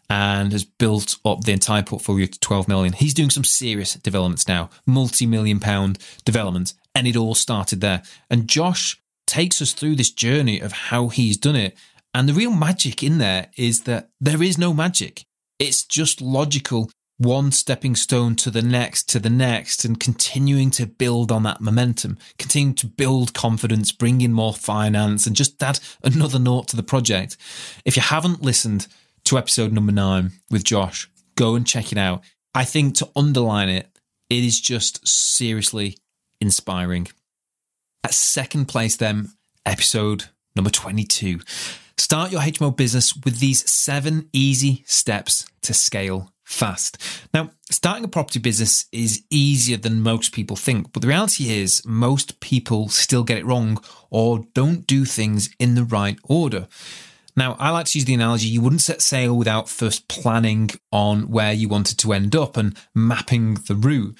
and 0.09 0.51
has 0.51 0.63
built 0.63 1.17
up 1.25 1.43
the 1.43 1.51
entire 1.51 1.83
portfolio 1.83 2.25
to 2.25 2.39
12 2.39 2.67
million. 2.67 2.93
He's 2.93 3.13
doing 3.13 3.29
some 3.29 3.43
serious 3.43 3.93
developments 3.95 4.47
now, 4.47 4.69
multi 4.85 5.25
million 5.25 5.59
pound 5.59 5.99
developments, 6.25 6.73
and 6.93 7.07
it 7.07 7.15
all 7.15 7.35
started 7.35 7.81
there. 7.81 8.03
And 8.29 8.47
Josh 8.47 9.01
takes 9.25 9.61
us 9.61 9.73
through 9.73 9.95
this 9.95 10.11
journey 10.11 10.59
of 10.59 10.71
how 10.71 11.07
he's 11.07 11.37
done 11.37 11.55
it. 11.55 11.77
And 12.13 12.29
the 12.29 12.33
real 12.33 12.51
magic 12.51 13.01
in 13.01 13.17
there 13.17 13.47
is 13.57 13.83
that 13.83 14.09
there 14.21 14.43
is 14.43 14.57
no 14.57 14.73
magic. 14.73 15.25
It's 15.57 15.83
just 15.83 16.21
logical, 16.21 16.91
one 17.17 17.51
stepping 17.51 17.95
stone 17.95 18.35
to 18.35 18.51
the 18.51 18.61
next, 18.61 19.09
to 19.09 19.19
the 19.19 19.29
next, 19.29 19.85
and 19.85 19.99
continuing 19.99 20.69
to 20.71 20.85
build 20.85 21.31
on 21.31 21.43
that 21.43 21.61
momentum, 21.61 22.17
continuing 22.37 22.75
to 22.75 22.87
build 22.87 23.33
confidence, 23.33 23.91
bring 23.91 24.21
in 24.21 24.33
more 24.33 24.53
finance, 24.53 25.25
and 25.25 25.35
just 25.35 25.61
add 25.63 25.79
another 26.03 26.37
note 26.37 26.67
to 26.67 26.75
the 26.75 26.83
project. 26.83 27.37
If 27.85 27.95
you 27.95 28.03
haven't 28.03 28.43
listened 28.43 28.87
to 29.25 29.37
episode 29.37 29.71
number 29.71 29.91
nine 29.91 30.31
with 30.49 30.63
Josh. 30.63 31.09
Go 31.35 31.55
and 31.55 31.65
check 31.65 31.91
it 31.91 31.97
out. 31.97 32.23
I 32.53 32.65
think 32.65 32.95
to 32.95 33.09
underline 33.15 33.69
it, 33.69 33.87
it 34.29 34.43
is 34.43 34.59
just 34.59 35.07
seriously 35.07 35.97
inspiring. 36.39 37.07
At 38.03 38.13
second 38.13 38.65
place, 38.65 38.95
then, 38.95 39.31
episode 39.65 40.25
number 40.55 40.69
22. 40.69 41.39
Start 41.97 42.31
your 42.31 42.41
HMO 42.41 42.75
business 42.75 43.15
with 43.15 43.39
these 43.39 43.69
seven 43.69 44.29
easy 44.33 44.83
steps 44.85 45.45
to 45.61 45.73
scale 45.73 46.33
fast. 46.43 46.97
Now, 47.33 47.51
starting 47.69 48.03
a 48.03 48.07
property 48.07 48.39
business 48.39 48.85
is 48.91 49.23
easier 49.29 49.77
than 49.77 50.01
most 50.01 50.33
people 50.33 50.55
think, 50.55 50.91
but 50.91 51.01
the 51.01 51.07
reality 51.07 51.49
is 51.49 51.83
most 51.85 52.39
people 52.39 52.89
still 52.89 53.23
get 53.23 53.37
it 53.37 53.45
wrong 53.45 53.81
or 54.09 54.45
don't 54.53 54.85
do 54.85 55.05
things 55.05 55.49
in 55.59 55.75
the 55.75 55.83
right 55.83 56.19
order. 56.23 56.67
Now, 57.35 57.55
I 57.59 57.71
like 57.71 57.87
to 57.87 57.97
use 57.97 58.05
the 58.05 58.13
analogy 58.13 58.47
you 58.47 58.61
wouldn't 58.61 58.81
set 58.81 59.01
sail 59.01 59.35
without 59.35 59.69
first 59.69 60.07
planning 60.07 60.69
on 60.91 61.29
where 61.29 61.53
you 61.53 61.67
wanted 61.67 61.97
to 61.99 62.13
end 62.13 62.35
up 62.35 62.57
and 62.57 62.77
mapping 62.93 63.55
the 63.55 63.75
route. 63.75 64.15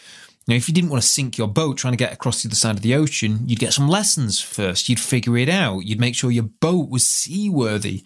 Now, 0.48 0.56
if 0.56 0.68
you 0.68 0.74
didn't 0.74 0.90
want 0.90 1.02
to 1.02 1.08
sink 1.08 1.38
your 1.38 1.48
boat 1.48 1.78
trying 1.78 1.94
to 1.94 1.98
get 1.98 2.12
across 2.12 2.42
to 2.42 2.48
the 2.48 2.56
side 2.56 2.76
of 2.76 2.82
the 2.82 2.96
ocean, 2.96 3.40
you'd 3.46 3.60
get 3.60 3.74
some 3.74 3.88
lessons 3.88 4.42
first. 4.42 4.90
You'd 4.90 5.00
figure 5.00 5.38
it 5.38 5.48
out. 5.48 5.86
You'd 5.86 6.02
make 6.02 6.16
sure 6.16 6.32
your 6.32 6.50
boat 6.60 6.90
was 6.90 7.08
seaworthy. 7.08 8.04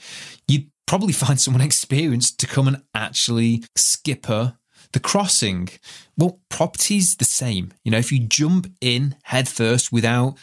You'd 0.48 0.70
probably 0.86 1.14
find 1.14 1.40
someone 1.40 1.62
experienced 1.62 2.40
to 2.40 2.48
come 2.48 2.68
and 2.68 2.84
actually 2.94 3.64
skipper 3.76 4.58
the 4.94 5.00
crossing. 5.00 5.70
Well, 6.18 6.40
property's 6.50 7.16
the 7.16 7.26
same. 7.26 7.74
You 7.84 7.92
know, 7.92 7.98
if 7.98 8.12
you 8.12 8.20
jump 8.20 8.72
in 8.82 9.16
head 9.24 9.48
first 9.48 9.92
without 9.92 10.38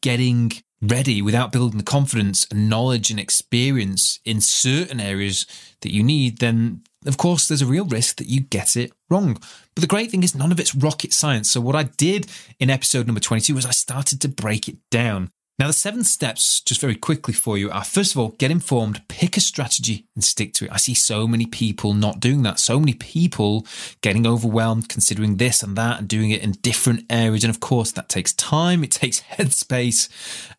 getting 0.00 0.52
ready, 0.82 1.22
without 1.22 1.52
building 1.52 1.78
the 1.78 1.84
confidence 1.84 2.46
and 2.50 2.68
knowledge 2.68 3.10
and 3.10 3.20
experience 3.20 4.18
in 4.24 4.40
certain 4.40 5.00
areas 5.00 5.46
that 5.80 5.92
you 5.92 6.02
need, 6.02 6.38
then 6.38 6.82
of 7.06 7.16
course 7.16 7.46
there's 7.46 7.62
a 7.62 7.66
real 7.66 7.84
risk 7.84 8.16
that 8.16 8.26
you 8.26 8.40
get 8.40 8.76
it 8.76 8.92
wrong. 9.08 9.34
But 9.74 9.80
the 9.80 9.86
great 9.86 10.10
thing 10.10 10.22
is 10.22 10.34
none 10.34 10.52
of 10.52 10.60
it's 10.60 10.74
rocket 10.74 11.12
science. 11.12 11.50
So 11.50 11.60
what 11.60 11.76
I 11.76 11.84
did 11.84 12.26
in 12.58 12.70
episode 12.70 13.06
number 13.06 13.20
22 13.20 13.54
was 13.54 13.64
I 13.64 13.70
started 13.70 14.20
to 14.22 14.28
break 14.28 14.68
it 14.68 14.76
down. 14.90 15.30
Now, 15.58 15.66
the 15.66 15.72
seven 15.72 16.02
steps, 16.02 16.60
just 16.60 16.80
very 16.80 16.96
quickly 16.96 17.34
for 17.34 17.58
you, 17.58 17.70
are 17.70 17.84
first 17.84 18.12
of 18.12 18.18
all, 18.18 18.30
get 18.30 18.50
informed, 18.50 19.06
pick 19.08 19.36
a 19.36 19.40
strategy 19.40 20.06
and 20.14 20.24
stick 20.24 20.54
to 20.54 20.64
it. 20.64 20.72
I 20.72 20.78
see 20.78 20.94
so 20.94 21.28
many 21.28 21.46
people 21.46 21.94
not 21.94 22.20
doing 22.20 22.42
that. 22.42 22.58
So 22.58 22.80
many 22.80 22.94
people 22.94 23.66
getting 24.00 24.26
overwhelmed, 24.26 24.88
considering 24.88 25.36
this 25.36 25.62
and 25.62 25.76
that 25.76 26.00
and 26.00 26.08
doing 26.08 26.30
it 26.30 26.42
in 26.42 26.52
different 26.62 27.04
areas. 27.10 27.44
And 27.44 27.54
of 27.54 27.60
course, 27.60 27.92
that 27.92 28.08
takes 28.08 28.32
time, 28.32 28.82
it 28.82 28.90
takes 28.90 29.20
headspace. 29.36 30.08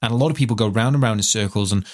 And 0.02 0.14
a 0.14 0.16
lot 0.16 0.32
of 0.32 0.38
people 0.38 0.56
go 0.56 0.68
round 0.68 0.96
and 0.96 1.04
round 1.04 1.20
in 1.20 1.24
circles 1.24 1.72
and 1.72 1.86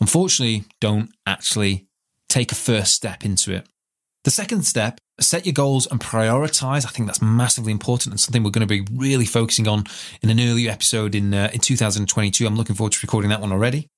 unfortunately 0.00 0.64
don't 0.80 1.10
actually 1.26 1.86
take 2.28 2.52
a 2.52 2.56
first 2.56 2.94
step 2.94 3.24
into 3.24 3.54
it. 3.54 3.68
The 4.24 4.30
second 4.30 4.64
step, 4.64 4.98
set 5.20 5.46
your 5.46 5.52
goals 5.52 5.86
and 5.86 6.00
prioritize. 6.00 6.86
I 6.86 6.90
think 6.90 7.06
that's 7.06 7.22
massively 7.22 7.72
important 7.72 8.12
and 8.12 8.20
something 8.20 8.42
we're 8.42 8.50
going 8.50 8.66
to 8.66 8.82
be 8.82 8.86
really 8.94 9.24
focusing 9.24 9.66
on 9.66 9.84
in 10.22 10.30
an 10.30 10.40
earlier 10.40 10.70
episode 10.70 11.14
in 11.14 11.32
uh, 11.32 11.50
in 11.52 11.60
2022. 11.60 12.46
I'm 12.46 12.56
looking 12.56 12.76
forward 12.76 12.92
to 12.92 12.98
recording 13.02 13.30
that 13.30 13.40
one 13.40 13.52
already. 13.52 13.88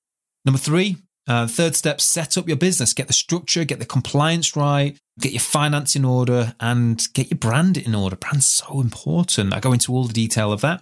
Number 0.45 0.59
three, 0.59 0.97
uh, 1.29 1.45
third 1.45 1.75
step, 1.75 2.01
set 2.01 2.39
up 2.39 2.47
your 2.47 2.57
business, 2.57 2.93
get 2.93 3.05
the 3.05 3.13
structure, 3.13 3.63
get 3.63 3.77
the 3.77 3.85
compliance 3.85 4.55
right, 4.55 4.97
get 5.19 5.31
your 5.31 5.39
finance 5.39 5.95
in 5.95 6.03
order, 6.03 6.55
and 6.59 7.07
get 7.13 7.29
your 7.29 7.37
brand 7.37 7.77
in 7.77 7.93
order. 7.93 8.15
Brand's 8.15 8.47
so 8.47 8.81
important. 8.81 9.53
I 9.53 9.59
go 9.59 9.71
into 9.71 9.93
all 9.93 10.05
the 10.05 10.13
detail 10.13 10.51
of 10.51 10.61
that. 10.61 10.81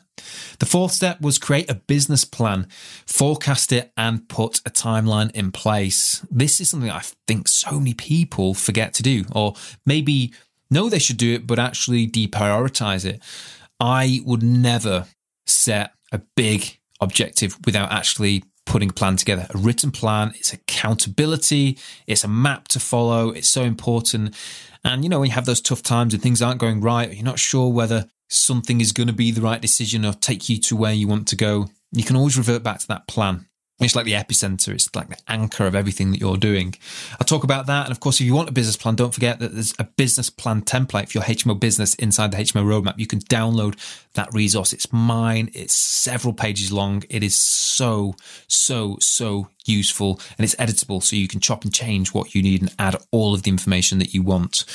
The 0.59 0.65
fourth 0.65 0.93
step 0.93 1.19
was 1.19 1.37
create 1.37 1.69
a 1.69 1.75
business 1.75 2.23
plan, 2.23 2.67
forecast 3.05 3.73
it, 3.73 3.91
and 3.97 4.29
put 4.29 4.59
a 4.65 4.69
timeline 4.69 5.31
in 5.31 5.51
place. 5.51 6.25
This 6.31 6.61
is 6.61 6.69
something 6.69 6.89
I 6.89 7.03
think 7.27 7.49
so 7.49 7.77
many 7.77 7.93
people 7.93 8.53
forget 8.53 8.93
to 8.95 9.03
do, 9.03 9.25
or 9.33 9.53
maybe 9.85 10.33
know 10.71 10.87
they 10.87 10.97
should 10.97 11.17
do 11.17 11.33
it, 11.33 11.45
but 11.45 11.59
actually 11.59 12.07
deprioritize 12.07 13.03
it. 13.03 13.21
I 13.81 14.21
would 14.25 14.43
never 14.43 15.07
set 15.45 15.91
a 16.13 16.19
big 16.37 16.79
objective 17.01 17.57
without 17.65 17.91
actually 17.91 18.43
putting 18.67 18.89
a 18.89 18.93
plan 18.93 19.15
together. 19.15 19.47
A 19.49 19.57
written 19.57 19.91
plan, 19.91 20.33
it's 20.35 20.53
accountability, 20.53 21.79
it's 22.05 22.23
a 22.23 22.27
map 22.27 22.67
to 22.69 22.79
follow. 22.79 23.29
It's 23.31 23.49
so 23.49 23.63
important. 23.63 24.35
And 24.83 25.03
you 25.03 25.09
know, 25.09 25.19
when 25.19 25.29
you 25.29 25.35
have 25.35 25.45
those 25.45 25.61
tough 25.61 25.81
times 25.81 26.13
and 26.13 26.21
things 26.21 26.41
aren't 26.41 26.59
going 26.59 26.81
right, 26.81 27.11
you're 27.11 27.23
not 27.23 27.39
sure 27.39 27.71
whether 27.71 28.07
something 28.29 28.81
is 28.81 28.91
going 28.91 29.07
to 29.07 29.13
be 29.13 29.31
the 29.31 29.41
right 29.41 29.61
decision 29.61 30.05
or 30.05 30.13
take 30.13 30.49
you 30.49 30.59
to 30.59 30.75
where 30.75 30.93
you 30.93 31.07
want 31.07 31.27
to 31.29 31.35
go, 31.35 31.67
you 31.91 32.03
can 32.03 32.15
always 32.15 32.37
revert 32.37 32.61
back 32.61 32.79
to 32.79 32.87
that 32.87 33.07
plan. 33.07 33.47
It's 33.79 33.95
like 33.95 34.05
the 34.05 34.13
epicenter. 34.13 34.73
It's 34.73 34.93
like 34.95 35.09
the 35.09 35.17
anchor 35.27 35.67
of 35.67 35.75
everything 35.75 36.11
that 36.11 36.19
you're 36.19 36.37
doing. 36.37 36.73
I'll 37.13 37.27
talk 37.27 37.43
about 37.43 37.67
that. 37.67 37.85
And 37.85 37.91
of 37.91 37.99
course, 37.99 38.19
if 38.19 38.25
you 38.25 38.33
want 38.33 38.49
a 38.49 38.51
business 38.51 38.75
plan, 38.75 38.95
don't 38.95 39.13
forget 39.13 39.37
that 39.39 39.53
there's 39.53 39.75
a 39.77 39.83
business 39.83 40.31
plan 40.31 40.63
template 40.63 41.09
for 41.11 41.19
your 41.19 41.23
HMO 41.23 41.59
business 41.59 41.93
inside 41.95 42.31
the 42.31 42.37
HMO 42.37 42.65
roadmap. 42.65 42.97
You 42.97 43.05
can 43.05 43.19
download 43.19 43.77
that 44.13 44.33
resource. 44.33 44.73
It's 44.73 44.91
mine. 44.91 45.51
It's 45.53 45.75
several 45.75 46.33
pages 46.33 46.71
long. 46.71 47.03
It 47.09 47.23
is 47.23 47.35
so, 47.35 48.15
so, 48.47 48.97
so 48.99 49.49
useful 49.67 50.19
and 50.37 50.45
it's 50.45 50.55
editable 50.55 51.03
so 51.03 51.15
you 51.15 51.27
can 51.27 51.39
chop 51.39 51.63
and 51.63 51.73
change 51.73 52.13
what 52.13 52.33
you 52.33 52.41
need 52.41 52.61
and 52.61 52.73
add 52.79 52.95
all 53.11 53.33
of 53.33 53.43
the 53.43 53.51
information 53.51 53.99
that 53.99 54.13
you 54.13 54.23
want. 54.23 54.65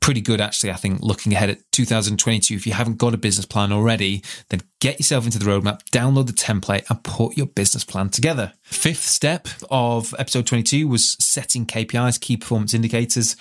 Pretty 0.00 0.20
good, 0.20 0.40
actually, 0.40 0.72
I 0.72 0.76
think, 0.76 1.00
looking 1.00 1.32
ahead 1.32 1.50
at 1.50 1.60
2022. 1.72 2.54
If 2.54 2.66
you 2.66 2.72
haven't 2.72 2.98
got 2.98 3.14
a 3.14 3.18
business 3.18 3.46
plan 3.46 3.72
already, 3.72 4.22
then 4.48 4.62
get 4.80 4.98
yourself 4.98 5.24
into 5.24 5.38
the 5.38 5.44
roadmap, 5.44 5.82
download 5.90 6.26
the 6.26 6.32
template, 6.32 6.88
and 6.90 7.02
put 7.02 7.36
your 7.36 7.46
business 7.46 7.84
plan 7.84 8.08
together. 8.42 8.58
Fifth 8.62 9.04
step 9.04 9.48
of 9.70 10.14
episode 10.18 10.46
22 10.46 10.88
was 10.88 11.16
setting 11.20 11.66
KPIs, 11.66 12.20
key 12.20 12.36
performance 12.36 12.74
indicators. 12.74 13.36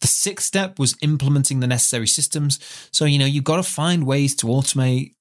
The 0.00 0.06
sixth 0.06 0.46
step 0.46 0.78
was 0.78 0.96
implementing 1.00 1.60
the 1.60 1.66
necessary 1.66 2.06
systems. 2.06 2.58
So, 2.92 3.04
you 3.04 3.18
know, 3.18 3.26
you've 3.26 3.44
got 3.44 3.56
to 3.56 3.62
find 3.62 4.06
ways 4.06 4.34
to 4.36 4.46
automate, 4.46 5.12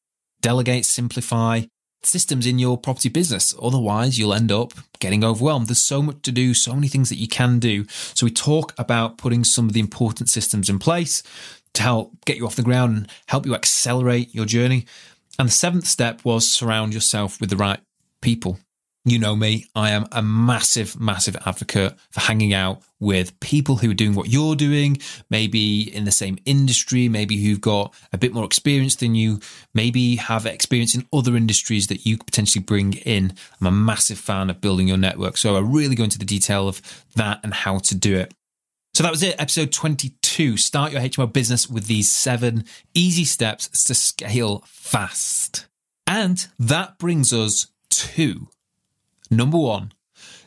delegate, 0.41 0.85
simplify, 0.85 1.61
systems 2.03 2.45
in 2.45 2.59
your 2.59 2.77
property 2.77 3.09
business. 3.09 3.55
Otherwise, 3.61 4.19
you'll 4.19 4.33
end 4.33 4.51
up 4.51 4.73
getting 4.99 5.23
overwhelmed. 5.23 5.67
There's 5.67 5.79
so 5.79 6.01
much 6.01 6.21
to 6.23 6.31
do, 6.31 6.53
so 6.53 6.75
many 6.75 6.87
things 6.87 7.09
that 7.09 7.17
you 7.17 7.27
can 7.27 7.59
do. 7.59 7.85
So, 7.89 8.25
we 8.25 8.31
talk 8.31 8.73
about 8.77 9.17
putting 9.17 9.43
some 9.43 9.67
of 9.67 9.73
the 9.73 9.79
important 9.79 10.29
systems 10.29 10.69
in 10.69 10.79
place 10.79 11.23
to 11.73 11.81
help 11.81 12.13
get 12.25 12.37
you 12.37 12.45
off 12.45 12.55
the 12.55 12.63
ground 12.63 12.95
and 12.95 13.11
help 13.27 13.45
you 13.45 13.55
accelerate 13.55 14.35
your 14.35 14.45
journey. 14.45 14.85
And 15.39 15.49
the 15.49 15.53
seventh 15.53 15.87
step 15.87 16.23
was 16.23 16.49
surround 16.49 16.93
yourself 16.93 17.41
with 17.41 17.49
the 17.49 17.57
right 17.57 17.79
people. 18.21 18.59
You 19.07 19.19
know 19.19 19.35
me, 19.35 19.67
I 19.75 19.91
am 19.91 20.07
a 20.11 20.23
massive, 20.23 20.99
massive 20.99 21.37
advocate 21.45 21.93
for 22.09 22.21
hanging 22.21 22.55
out 22.55 22.81
with 22.99 23.39
people 23.39 23.75
who 23.75 23.91
are 23.91 23.93
doing 23.93 24.15
what 24.15 24.29
you're 24.29 24.55
doing, 24.55 24.97
maybe 25.29 25.95
in 25.95 26.05
the 26.05 26.11
same 26.11 26.39
industry, 26.45 27.07
maybe 27.07 27.37
who've 27.37 27.61
got 27.61 27.93
a 28.11 28.17
bit 28.17 28.33
more 28.33 28.45
experience 28.45 28.95
than 28.95 29.13
you, 29.13 29.39
maybe 29.75 30.15
have 30.15 30.47
experience 30.47 30.95
in 30.95 31.05
other 31.13 31.35
industries 31.35 31.85
that 31.85 32.03
you 32.07 32.17
could 32.17 32.25
potentially 32.25 32.63
bring 32.63 32.93
in. 32.93 33.31
I'm 33.61 33.67
a 33.67 33.71
massive 33.71 34.17
fan 34.17 34.49
of 34.49 34.59
building 34.59 34.87
your 34.87 34.97
network. 34.97 35.37
So 35.37 35.55
I 35.55 35.59
really 35.59 35.93
go 35.93 36.03
into 36.03 36.17
the 36.17 36.25
detail 36.25 36.67
of 36.67 36.81
that 37.15 37.41
and 37.43 37.53
how 37.53 37.77
to 37.77 37.93
do 37.93 38.15
it. 38.17 38.33
So 38.95 39.03
that 39.03 39.11
was 39.11 39.21
it, 39.21 39.39
episode 39.39 39.71
22. 39.71 40.57
Start 40.57 40.91
your 40.93 41.01
HMO 41.01 41.31
business 41.31 41.69
with 41.69 41.85
these 41.85 42.09
seven 42.09 42.65
easy 42.95 43.25
steps 43.25 43.83
to 43.83 43.93
scale 43.93 44.63
fast. 44.65 45.67
And 46.07 46.47
that 46.57 46.97
brings 46.97 47.31
us 47.31 47.67
to 47.91 48.47
Number 49.31 49.57
one, 49.57 49.91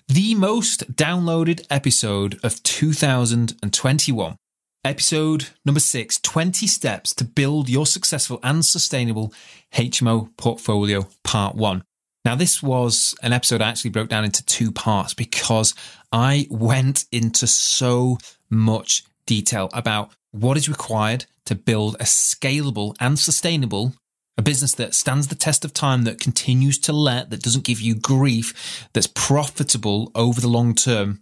the 0.07 0.35
most 0.35 0.95
downloaded 0.95 1.67
episode 1.69 2.39
of 2.43 2.63
2021. 2.63 4.37
Episode 4.85 5.49
number 5.65 5.81
six 5.81 6.21
20 6.21 6.67
steps 6.67 7.15
to 7.15 7.25
build 7.25 7.69
your 7.69 7.85
successful 7.85 8.39
and 8.43 8.65
sustainable 8.65 9.35
HMO 9.75 10.31
portfolio, 10.37 11.07
part 11.25 11.57
one. 11.57 11.83
Now, 12.25 12.37
this 12.37 12.63
was 12.63 13.15
an 13.23 13.33
episode 13.33 13.61
I 13.61 13.69
actually 13.69 13.91
broke 13.91 14.09
down 14.09 14.25
into 14.25 14.45
two 14.45 14.71
parts 14.71 15.15
because 15.15 15.75
I 16.13 16.47
went 16.51 17.07
into 17.11 17.47
so 17.47 18.19
much 18.51 19.05
detail 19.27 19.69
about 19.73 20.13
what 20.31 20.57
is 20.57 20.69
required 20.69 21.27
to 21.47 21.55
build 21.55 21.97
a 21.97 22.05
scalable 22.05 22.95
and 23.01 23.19
sustainable 23.19 23.95
a 24.39 24.43
business 24.43 24.73
that 24.77 24.95
stands 24.95 25.27
the 25.27 25.35
test 25.35 25.65
of 25.65 25.75
time, 25.75 26.05
that 26.05 26.21
continues 26.21 26.79
to 26.79 26.93
let, 26.93 27.31
that 27.31 27.43
doesn't 27.43 27.65
give 27.65 27.81
you 27.81 27.97
grief, 27.97 28.89
that's 28.93 29.09
profitable 29.09 30.13
over 30.15 30.41
the 30.41 30.49
long 30.49 30.75
term. 30.75 31.21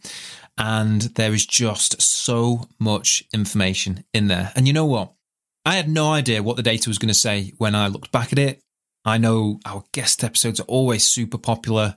And 0.58 1.02
there 1.02 1.32
is 1.32 1.46
just 1.46 2.00
so 2.00 2.68
much 2.78 3.24
information 3.32 4.04
in 4.12 4.28
there. 4.28 4.52
And 4.54 4.66
you 4.66 4.72
know 4.74 4.84
what? 4.84 5.14
I 5.64 5.74
had 5.74 5.88
no 5.88 6.12
idea 6.12 6.42
what 6.42 6.56
the 6.56 6.62
data 6.62 6.88
was 6.88 6.98
going 6.98 7.08
to 7.08 7.14
say 7.14 7.52
when 7.58 7.74
I 7.74 7.88
looked 7.88 8.12
back 8.12 8.32
at 8.32 8.38
it. 8.38 8.60
I 9.04 9.18
know 9.18 9.60
our 9.64 9.84
guest 9.92 10.22
episodes 10.22 10.60
are 10.60 10.64
always 10.64 11.06
super 11.06 11.38
popular, 11.38 11.96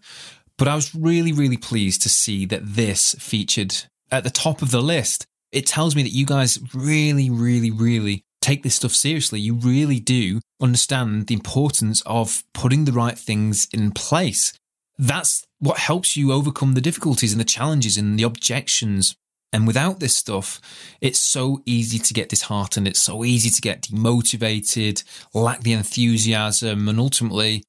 but 0.58 0.68
I 0.68 0.76
was 0.76 0.96
really, 0.96 1.34
really 1.34 1.58
pleased 1.58 2.02
to 2.04 2.10
see 2.10 2.46
that 2.48 2.62
this 2.64 3.16
featured 3.20 3.76
at 4.10 4.24
the 4.24 4.30
top 4.30 4.62
of 4.62 4.72
the 4.72 4.82
list. 4.82 5.26
It 5.52 5.68
tells 5.68 5.96
me 5.96 6.04
that 6.04 6.14
you 6.14 6.26
guys 6.26 6.60
really, 6.74 7.30
really, 7.30 7.72
really 7.72 8.26
take 8.42 8.64
this 8.64 8.76
stuff 8.76 8.94
seriously. 8.94 9.40
You 9.40 9.56
really 9.56 10.00
do 10.00 10.42
understand 10.62 11.28
the 11.28 11.34
importance 11.34 12.02
of 12.06 12.44
putting 12.54 12.86
the 12.86 12.92
right 12.92 13.18
things 13.18 13.68
in 13.74 13.92
place. 13.92 14.54
That's 14.98 15.46
what 15.60 15.78
helps 15.78 16.18
you 16.18 16.32
overcome 16.32 16.74
the 16.74 16.82
difficulties 16.82 17.32
and 17.32 17.40
the 17.40 17.46
challenges 17.46 17.98
and 17.98 18.18
the 18.20 18.24
objections. 18.24 19.16
And 19.52 19.66
without 19.66 20.00
this 20.00 20.16
stuff, 20.16 20.62
it's 21.02 21.20
so 21.20 21.62
easy 21.66 21.98
to 22.00 22.14
get 22.14 22.30
disheartened. 22.30 22.88
It's 22.88 23.02
so 23.02 23.24
easy 23.24 23.50
to 23.50 23.62
get 23.62 23.84
demotivated, 23.84 25.04
lack 25.34 25.62
the 25.62 25.74
enthusiasm, 25.74 26.88
and 26.88 27.00
ultimately 27.00 27.64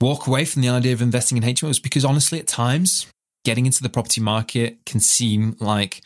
walk 0.00 0.26
away 0.26 0.44
from 0.44 0.62
the 0.62 0.68
idea 0.68 0.92
of 0.92 1.02
investing 1.02 1.38
in 1.38 1.42
HMOs 1.42 1.82
because 1.82 2.04
honestly, 2.04 2.38
at 2.38 2.46
times, 2.46 3.06
getting 3.44 3.66
into 3.66 3.82
the 3.82 3.88
property 3.88 4.20
market 4.20 4.78
can 4.86 5.00
seem 5.00 5.56
like 5.60 6.02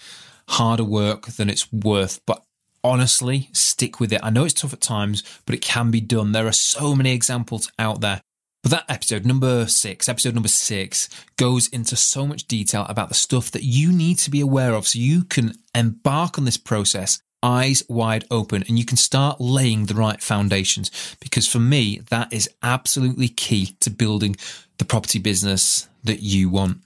harder 0.49 0.85
work 0.85 1.27
than 1.27 1.51
it's 1.51 1.71
worth. 1.73 2.21
But 2.27 2.43
honestly, 2.89 3.49
stick 3.53 4.01
with 4.01 4.13
it. 4.13 4.21
I 4.23 4.31
know 4.31 4.45
it's 4.45 4.55
tough 4.55 4.73
at 4.73 4.81
times, 4.81 5.23
but 5.47 5.55
it 5.55 5.63
can 5.63 5.91
be 5.91 6.01
done. 6.01 6.33
There 6.33 6.47
are 6.47 6.53
so 6.53 6.95
many 6.95 7.13
examples 7.13 7.71
out 7.79 8.01
there. 8.01 8.21
But 8.63 8.73
that 8.73 8.85
episode, 8.89 9.25
number 9.25 9.67
six, 9.67 10.09
episode 10.09 10.35
number 10.35 10.49
six, 10.49 11.09
goes 11.37 11.69
into 11.69 11.95
so 11.95 12.27
much 12.27 12.49
detail 12.49 12.87
about 12.89 13.09
the 13.09 13.15
stuff 13.15 13.51
that 13.53 13.63
you 13.63 13.93
need 13.93 14.19
to 14.19 14.31
be 14.31 14.41
aware 14.41 14.75
of 14.75 14.89
so 14.89 14.99
you 14.99 15.25
can 15.25 15.55
embark 15.75 16.39
on 16.39 16.45
this 16.45 16.57
process 16.57 17.21
eyes 17.41 17.85
wide 17.89 18.25
open 18.33 18.65
and 18.67 18.79
you 18.79 18.85
can 18.85 18.97
start 18.97 19.41
laying 19.41 19.87
the 19.87 19.95
right 19.95 20.21
foundations. 20.21 20.91
Because 21.21 21.47
for 21.47 21.61
me, 21.61 22.01
that 22.11 22.33
is 22.33 22.51
absolutely 22.63 23.29
key 23.29 23.77
to 23.81 23.91
building 23.91 24.37
the 24.79 24.85
property 24.85 25.19
business 25.19 25.89
that 26.05 26.21
you 26.21 26.49
want. 26.49 26.79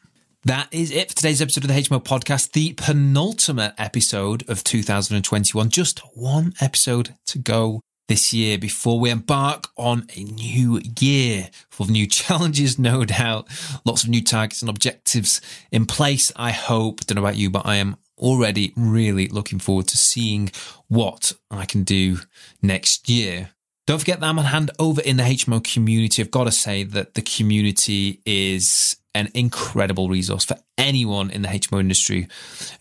That 0.44 0.66
is 0.72 0.90
it 0.90 1.08
for 1.08 1.14
today's 1.14 1.40
episode 1.40 1.62
of 1.62 1.68
the 1.68 1.80
HMO 1.80 2.02
podcast, 2.02 2.50
the 2.50 2.72
penultimate 2.72 3.74
episode 3.78 4.42
of 4.50 4.64
2021. 4.64 5.68
Just 5.68 6.00
one 6.16 6.52
episode 6.60 7.14
to 7.26 7.38
go 7.38 7.80
this 8.08 8.32
year 8.32 8.58
before 8.58 8.98
we 8.98 9.10
embark 9.10 9.68
on 9.76 10.08
a 10.16 10.24
new 10.24 10.80
year 10.98 11.48
full 11.70 11.84
of 11.84 11.90
new 11.90 12.06
challenges, 12.08 12.76
no 12.76 13.04
doubt. 13.04 13.46
Lots 13.84 14.02
of 14.02 14.08
new 14.08 14.20
targets 14.20 14.62
and 14.62 14.68
objectives 14.68 15.40
in 15.70 15.86
place. 15.86 16.32
I 16.34 16.50
hope, 16.50 17.02
don't 17.02 17.14
know 17.14 17.22
about 17.22 17.36
you, 17.36 17.48
but 17.48 17.64
I 17.64 17.76
am 17.76 17.96
already 18.18 18.72
really 18.76 19.28
looking 19.28 19.60
forward 19.60 19.86
to 19.88 19.96
seeing 19.96 20.50
what 20.88 21.34
I 21.52 21.66
can 21.66 21.84
do 21.84 22.18
next 22.60 23.08
year. 23.08 23.50
Don't 23.86 24.00
forget 24.00 24.18
that 24.18 24.26
I'm 24.26 24.40
on 24.40 24.46
hand 24.46 24.72
over 24.80 25.00
in 25.02 25.18
the 25.18 25.22
HMO 25.22 25.62
community. 25.62 26.20
I've 26.20 26.32
got 26.32 26.44
to 26.44 26.52
say 26.52 26.82
that 26.82 27.14
the 27.14 27.22
community 27.22 28.20
is 28.26 28.96
an 29.14 29.30
incredible 29.34 30.08
resource 30.08 30.44
for 30.44 30.56
anyone 30.78 31.30
in 31.30 31.42
the 31.42 31.48
HMO 31.48 31.80
industry. 31.80 32.28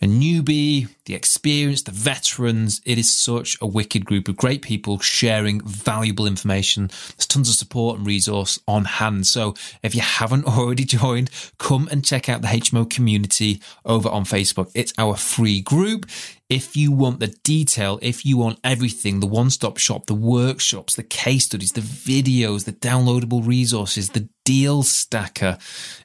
A 0.00 0.06
newbie, 0.06 0.88
the 1.04 1.14
experienced, 1.14 1.86
the 1.86 1.92
veterans. 1.92 2.80
It 2.84 2.98
is 2.98 3.12
such 3.12 3.58
a 3.60 3.66
wicked 3.66 4.04
group 4.04 4.28
of 4.28 4.36
great 4.36 4.62
people 4.62 4.98
sharing 4.98 5.60
valuable 5.60 6.26
information. 6.26 6.88
There's 7.16 7.26
tons 7.26 7.48
of 7.48 7.54
support 7.54 7.98
and 7.98 8.06
resource 8.06 8.58
on 8.66 8.84
hand. 8.86 9.26
So 9.26 9.54
if 9.82 9.94
you 9.94 10.00
haven't 10.00 10.44
already 10.58 10.84
joined, 10.84 11.30
come 11.58 11.88
and 11.90 12.04
check 12.04 12.28
out 12.28 12.42
the 12.42 12.48
HMO 12.48 12.88
community 12.88 13.60
over 13.84 14.08
on 14.08 14.24
Facebook. 14.24 14.70
It's 14.74 14.94
our 14.98 15.16
free 15.16 15.60
group. 15.60 16.06
If 16.52 16.76
you 16.76 16.92
want 16.92 17.20
the 17.20 17.28
detail, 17.28 17.98
if 18.02 18.26
you 18.26 18.36
want 18.36 18.60
everything, 18.62 19.20
the 19.20 19.26
one 19.26 19.48
stop 19.48 19.78
shop, 19.78 20.04
the 20.04 20.12
workshops, 20.12 20.94
the 20.94 21.02
case 21.02 21.46
studies, 21.46 21.72
the 21.72 21.80
videos, 21.80 22.66
the 22.66 22.74
downloadable 22.74 23.46
resources, 23.46 24.10
the 24.10 24.28
deal 24.44 24.82
stacker, 24.82 25.56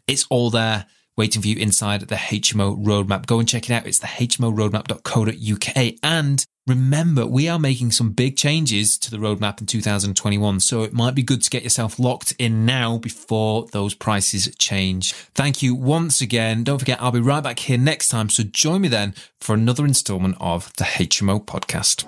it's 0.07 0.25
all 0.29 0.49
there 0.49 0.85
waiting 1.17 1.41
for 1.41 1.49
you 1.49 1.57
inside 1.57 1.99
the 1.99 2.15
HMO 2.15 2.81
roadmap. 2.81 3.25
Go 3.25 3.39
and 3.39 3.49
check 3.49 3.69
it 3.69 3.73
out. 3.73 3.85
It's 3.85 3.99
the 3.99 4.07
hmoroadmap.co.uk. 4.07 5.93
And 6.01 6.45
remember 6.67 7.25
we 7.25 7.47
are 7.47 7.57
making 7.57 7.91
some 7.91 8.11
big 8.11 8.35
changes 8.35 8.97
to 8.97 9.09
the 9.09 9.17
roadmap 9.17 9.59
in 9.61 9.65
2021 9.65 10.59
so 10.59 10.83
it 10.83 10.93
might 10.93 11.15
be 11.15 11.23
good 11.23 11.41
to 11.41 11.49
get 11.49 11.63
yourself 11.63 11.97
locked 11.97 12.33
in 12.37 12.65
now 12.65 12.97
before 12.97 13.65
those 13.71 13.93
prices 13.93 14.53
change. 14.57 15.13
Thank 15.33 15.63
you 15.63 15.73
once 15.73 16.21
again. 16.21 16.63
Don't 16.63 16.79
forget 16.79 17.01
i'll 17.01 17.11
be 17.11 17.19
right 17.19 17.43
back 17.43 17.59
here 17.59 17.77
next 17.77 18.09
time 18.09 18.29
so 18.29 18.43
join 18.43 18.81
me 18.81 18.87
then 18.87 19.15
for 19.39 19.55
another 19.55 19.85
installment 19.85 20.35
of 20.39 20.73
the 20.73 20.83
hmo 20.83 21.43
podcast. 21.43 22.05